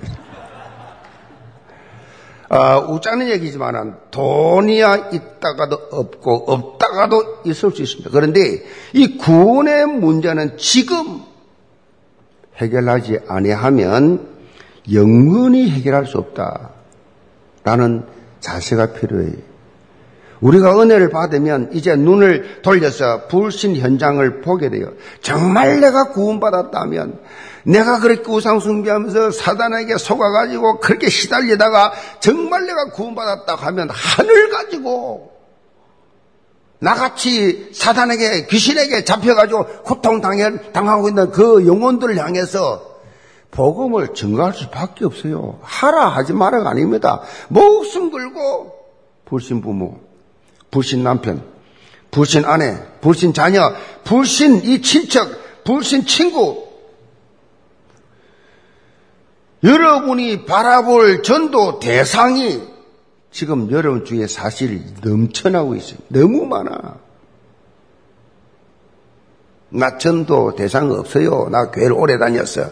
어, 2.48 2.78
웃자는 2.88 3.28
얘기지만은 3.28 3.94
돈이야 4.10 5.10
있다가도 5.12 5.76
없고 5.90 6.44
없다가도 6.46 7.42
있을 7.44 7.70
수 7.70 7.82
있습니다. 7.82 8.10
그런데 8.10 8.64
이 8.94 9.18
구원의 9.18 9.86
문제는 9.86 10.56
지금 10.56 11.22
해결하지 12.56 13.20
아니하면 13.28 14.28
영원히 14.92 15.68
해결할 15.70 16.06
수 16.06 16.18
없다. 16.18 16.70
라는 17.64 18.04
자세가 18.40 18.94
필요해요. 18.94 19.48
우리가 20.40 20.80
은혜를 20.80 21.10
받으면 21.10 21.70
이제 21.72 21.96
눈을 21.96 22.62
돌려서 22.62 23.26
불신 23.26 23.76
현장을 23.76 24.40
보게 24.40 24.70
돼요. 24.70 24.92
정말 25.20 25.80
내가 25.80 26.10
구원받았다면 26.12 27.18
내가 27.68 28.00
그렇게 28.00 28.30
우상 28.30 28.60
숭배하면서 28.60 29.30
사단에게 29.30 29.98
속아가지고 29.98 30.80
그렇게 30.80 31.10
시달리다가 31.10 31.92
정말 32.18 32.66
내가 32.66 32.90
구원받았다 32.92 33.54
하면 33.56 33.90
하늘 33.90 34.48
가지고 34.48 35.32
나같이 36.78 37.70
사단에게 37.74 38.46
귀신에게 38.46 39.04
잡혀가지고 39.04 39.82
고통당하고 39.82 41.08
있는 41.08 41.30
그 41.30 41.66
영혼들을 41.66 42.16
향해서 42.16 42.88
복음을 43.50 44.14
증거할 44.14 44.54
수밖에 44.54 45.04
없어요. 45.04 45.58
하라 45.62 46.08
하지 46.08 46.32
마라가 46.32 46.70
아닙니다. 46.70 47.20
목숨 47.48 48.10
걸고 48.10 48.72
불신 49.26 49.60
부모, 49.60 50.00
불신 50.70 51.02
남편, 51.02 51.42
불신 52.10 52.46
아내, 52.46 52.78
불신 53.02 53.34
자녀, 53.34 53.74
불신 54.04 54.64
이 54.64 54.80
친척, 54.80 55.28
불신 55.64 56.06
친구. 56.06 56.67
여러분이 59.62 60.44
바라볼 60.44 61.22
전도 61.22 61.80
대상이 61.80 62.62
지금 63.30 63.70
여러분 63.70 64.04
중에 64.04 64.26
사실 64.26 64.82
넘쳐나고 65.02 65.74
있어요. 65.74 65.98
너무 66.08 66.46
많아. 66.46 66.96
나 69.70 69.98
전도 69.98 70.54
대상 70.54 70.90
없어요. 70.90 71.48
나 71.50 71.70
교회를 71.70 71.92
오래 71.92 72.18
다녔어. 72.18 72.70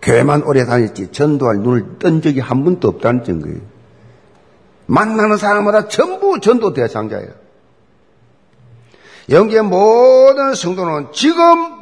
교회만 0.00 0.42
오래 0.42 0.64
다녔지 0.64 1.10
전도할 1.12 1.58
눈을 1.58 1.98
뜬 1.98 2.22
적이 2.22 2.40
한 2.40 2.64
번도 2.64 2.88
없다는 2.88 3.24
증거예요. 3.24 3.60
만나는 4.86 5.36
사람마다 5.36 5.88
전부 5.88 6.40
전도 6.40 6.72
대상자예요. 6.72 7.30
영계 9.30 9.62
모든 9.62 10.54
성도는 10.54 11.12
지금 11.12 11.72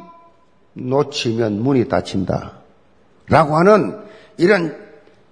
놓치면 0.73 1.61
문이 1.61 1.87
닫힌다. 1.89 2.60
라고 3.31 3.55
하는 3.55 3.97
이런 4.37 4.77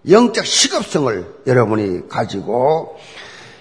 영적 0.10 0.46
시급성을 0.46 1.42
여러분이 1.46 2.08
가지고 2.08 2.98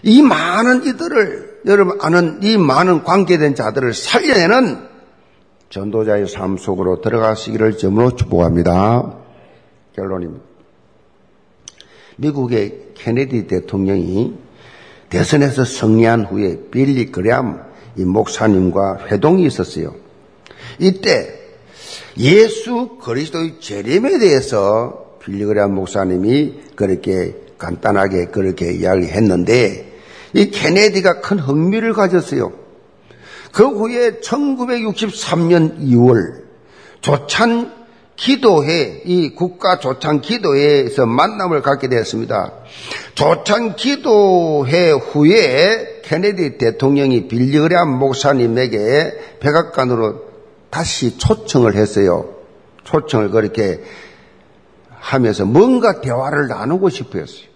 이 0.05 0.23
많은 0.23 0.87
이들을 0.87 1.63
여러분 1.67 1.99
아는 2.01 2.39
이 2.45 2.57
많은 2.57 3.03
관계된 3.03 3.57
자들을 3.57 3.93
살려내는 3.93 4.87
전도자의 5.71 6.29
삶 6.29 6.57
속으로 6.57 7.01
들어가시기를 7.01 7.77
점으로 7.79 8.15
축복합니다. 8.15 9.17
결론입니다. 9.97 10.45
미국의 12.17 12.93
케네디 12.95 13.49
대통령이 13.49 14.39
대선에서 15.11 15.65
승리한 15.65 16.27
후에 16.27 16.61
빌리 16.71 17.11
그램 17.11 17.59
이 17.97 18.05
목사님과 18.05 19.07
회동이 19.11 19.45
있었어요. 19.47 19.97
이때 20.79 21.48
예수 22.19 22.99
그리스도의 23.01 23.61
재림에 23.61 24.19
대해서 24.19 25.17
빌리 25.23 25.45
그램 25.45 25.75
목사님이 25.75 26.55
그렇게 26.75 27.37
간단하게 27.59 28.27
그렇게 28.27 28.73
이야기했는데 28.73 29.99
이 30.35 30.51
케네디가 30.51 31.21
큰 31.21 31.39
흥미를 31.39 31.93
가졌어요. 31.93 32.53
그 33.53 33.67
후에 33.67 34.21
1963년 34.21 35.81
2월 35.81 36.43
조찬 37.01 37.79
기도회, 38.17 39.03
이 39.05 39.31
국가 39.35 39.79
조찬 39.79 40.21
기도회에서 40.21 41.07
만남을 41.07 41.63
갖게 41.63 41.89
되었습니다. 41.89 42.53
조찬 43.15 43.77
기도회 43.77 44.91
후에 44.91 46.01
케네디 46.03 46.59
대통령이 46.59 47.29
빌리그레암 47.29 47.89
목사님에게 47.89 49.39
백악관으로 49.39 50.28
다시 50.71 51.19
초청을 51.19 51.75
했어요. 51.75 52.35
초청을 52.85 53.31
그렇게 53.31 53.83
하면서 54.91 55.45
뭔가 55.45 56.01
대화를 56.01 56.49
나누고 56.49 56.89
싶어 56.91 57.19
했어요. 57.19 57.49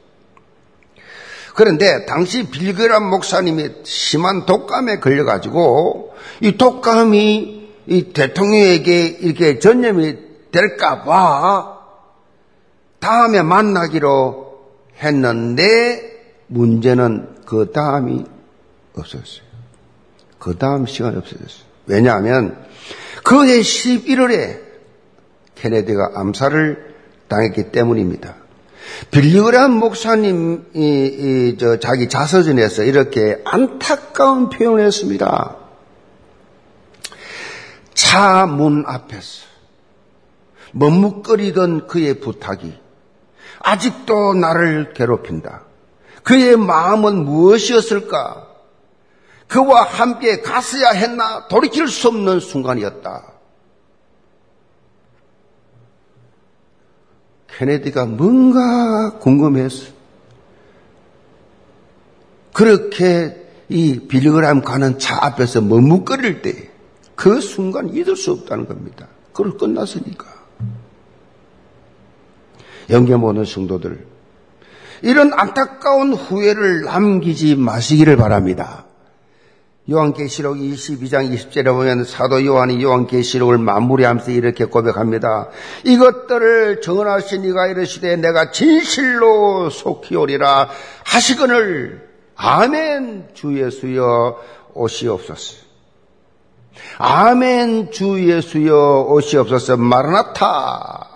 그런데 1.54 2.06
당시 2.06 2.48
빌그람 2.48 3.04
목사님이 3.10 3.70
심한 3.84 4.46
독감에 4.46 5.00
걸려가지고 5.00 6.14
이 6.40 6.56
독감이 6.56 7.70
이 7.86 8.12
대통령에게 8.12 9.06
이렇게 9.06 9.58
전염이 9.58 10.16
될까봐 10.50 11.78
다음에 13.00 13.42
만나기로 13.42 14.60
했는데 15.02 16.22
문제는 16.46 17.36
그 17.44 17.72
다음이 17.72 18.24
없었어요. 18.96 19.42
그 20.38 20.56
다음 20.56 20.86
시간이 20.86 21.16
없어졌어요. 21.16 21.64
왜냐하면 21.86 22.64
그 23.22 23.44
해 23.46 23.60
11월에 23.60 24.60
케네디가 25.54 26.12
암살을 26.14 26.94
당했기 27.28 27.70
때문입니다. 27.70 28.36
빌리그람 29.10 29.72
목사님이 29.72 30.58
이, 30.74 31.56
저 31.58 31.78
자기 31.78 32.08
자서전에서 32.08 32.82
이렇게 32.82 33.40
안타까운 33.44 34.48
표현을 34.50 34.84
했습니다. 34.84 35.56
차 37.94 38.46
문 38.46 38.84
앞에서 38.86 39.44
머뭇거리던 40.72 41.86
그의 41.86 42.20
부탁이 42.20 42.74
아직도 43.60 44.34
나를 44.34 44.92
괴롭힌다. 44.94 45.62
그의 46.24 46.56
마음은 46.56 47.24
무엇이었을까? 47.24 48.48
그와 49.52 49.82
함께 49.82 50.40
갔어야 50.40 50.90
했나 50.90 51.46
돌이킬 51.48 51.88
수 51.88 52.08
없는 52.08 52.40
순간이었다. 52.40 53.32
케네디가 57.48 58.06
뭔가 58.06 59.18
궁금해서 59.18 59.92
그렇게 62.52 63.38
이 63.68 64.00
빌리그램 64.08 64.62
가는 64.62 64.98
차 64.98 65.24
앞에서 65.24 65.60
머뭇거릴 65.60 66.42
때 66.42 66.72
그 67.22 67.40
순간 67.40 67.88
잊을 67.94 68.16
수 68.16 68.32
없다는 68.32 68.66
겁니다. 68.66 69.06
그걸 69.32 69.56
끝났으니까. 69.56 70.26
영계 72.90 73.14
모든 73.14 73.44
성도들 73.44 74.04
이런 75.02 75.32
안타까운 75.32 76.14
후회를 76.14 76.82
남기지 76.82 77.54
마시기를 77.54 78.16
바랍니다. 78.16 78.86
요한계시록 79.90 80.56
22장 80.56 81.32
20절에 81.34 81.64
보면 81.66 82.04
사도 82.04 82.44
요한이 82.44 82.82
요한계시록을 82.82 83.58
마무리하면서 83.58 84.30
이렇게 84.30 84.64
고백합니다. 84.64 85.48
이것들을 85.84 86.80
정언하신 86.80 87.44
이가 87.44 87.66
이르시되 87.66 88.16
내가 88.16 88.52
진실로 88.52 89.70
속히 89.70 90.14
오리라 90.14 90.68
하시거늘 91.04 92.08
아멘 92.36 93.30
주 93.34 93.60
예수여 93.60 94.36
오시옵소서. 94.74 95.62
아멘 96.98 97.90
주 97.90 98.24
예수여 98.24 99.06
오시옵소서 99.08 99.76
마라나타 99.76 101.11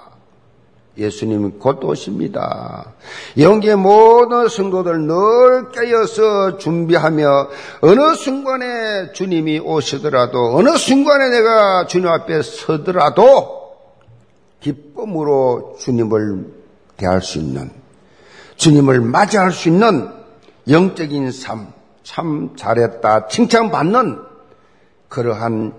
예수님 0.99 1.59
곧 1.59 1.85
오십니다. 1.85 2.93
영계 3.39 3.75
모든 3.75 4.49
성도들 4.49 5.03
늘 5.03 5.71
깨어서 5.73 6.59
준비하며 6.59 7.49
어느 7.83 8.15
순간에 8.15 9.13
주님이 9.13 9.59
오시더라도 9.59 10.57
어느 10.57 10.77
순간에 10.77 11.29
내가 11.29 11.87
주님 11.87 12.09
앞에 12.09 12.43
서더라도 12.43 13.77
기쁨으로 14.61 15.77
주님을 15.79 16.47
대할 16.97 17.21
수 17.21 17.39
있는 17.39 17.71
주님을 18.57 19.01
맞이할 19.03 19.53
수 19.53 19.69
있는 19.69 20.09
영적인 20.69 21.31
삶, 21.31 21.73
참 22.03 22.57
잘했다 22.57 23.29
칭찬받는 23.29 24.19
그러한 25.09 25.75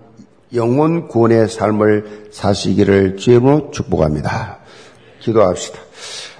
영혼 0.53 1.07
구원의 1.07 1.49
삶을 1.49 2.29
사시기를 2.31 3.17
주님으로 3.17 3.71
축복합니다. 3.71 4.56
기도합시다. 5.27 5.79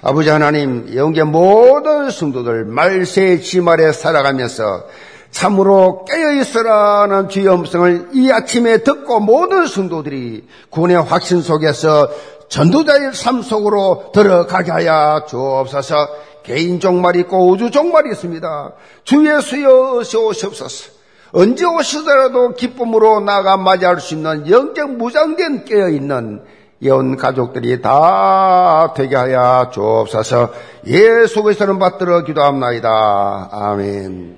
아버지 0.02 0.30
하나님, 0.30 0.94
영계 0.94 1.22
모든 1.24 2.10
성도들 2.10 2.64
말세 2.64 3.40
지말에 3.40 3.92
살아가면서 3.92 4.84
참으로 5.30 6.04
깨어있으라는 6.06 7.28
주의 7.28 7.48
음성을 7.48 8.10
이 8.14 8.30
아침에 8.32 8.78
듣고 8.78 9.20
모든 9.20 9.66
성도들이 9.66 10.46
구원의 10.70 11.02
확신 11.02 11.42
속에서 11.42 12.08
전도자의 12.48 13.12
삶 13.12 13.42
속으로 13.42 14.10
들어가게 14.14 14.70
하여 14.70 15.26
주옵소서 15.28 16.08
개인 16.44 16.80
종말이 16.80 17.20
있고 17.20 17.50
우주 17.50 17.70
종말이 17.70 18.10
있습니다. 18.12 18.72
주 19.04 19.26
예수여 19.26 19.96
오시옵소서. 19.98 20.92
언제 21.32 21.66
오시더라도 21.66 22.54
기쁨으로 22.54 23.20
나가 23.20 23.58
맞이할 23.58 24.00
수 24.00 24.14
있는 24.14 24.48
영적 24.48 24.92
무장된 24.96 25.66
깨어있는 25.66 26.40
예언 26.82 27.16
가족들이 27.16 27.82
다 27.82 28.92
되게 28.94 29.16
하여 29.16 29.70
주옵소서 29.72 30.52
예수 30.86 31.42
그리스도는 31.42 31.78
받들어 31.78 32.22
기도합나이다. 32.22 33.48
아멘. 33.50 34.36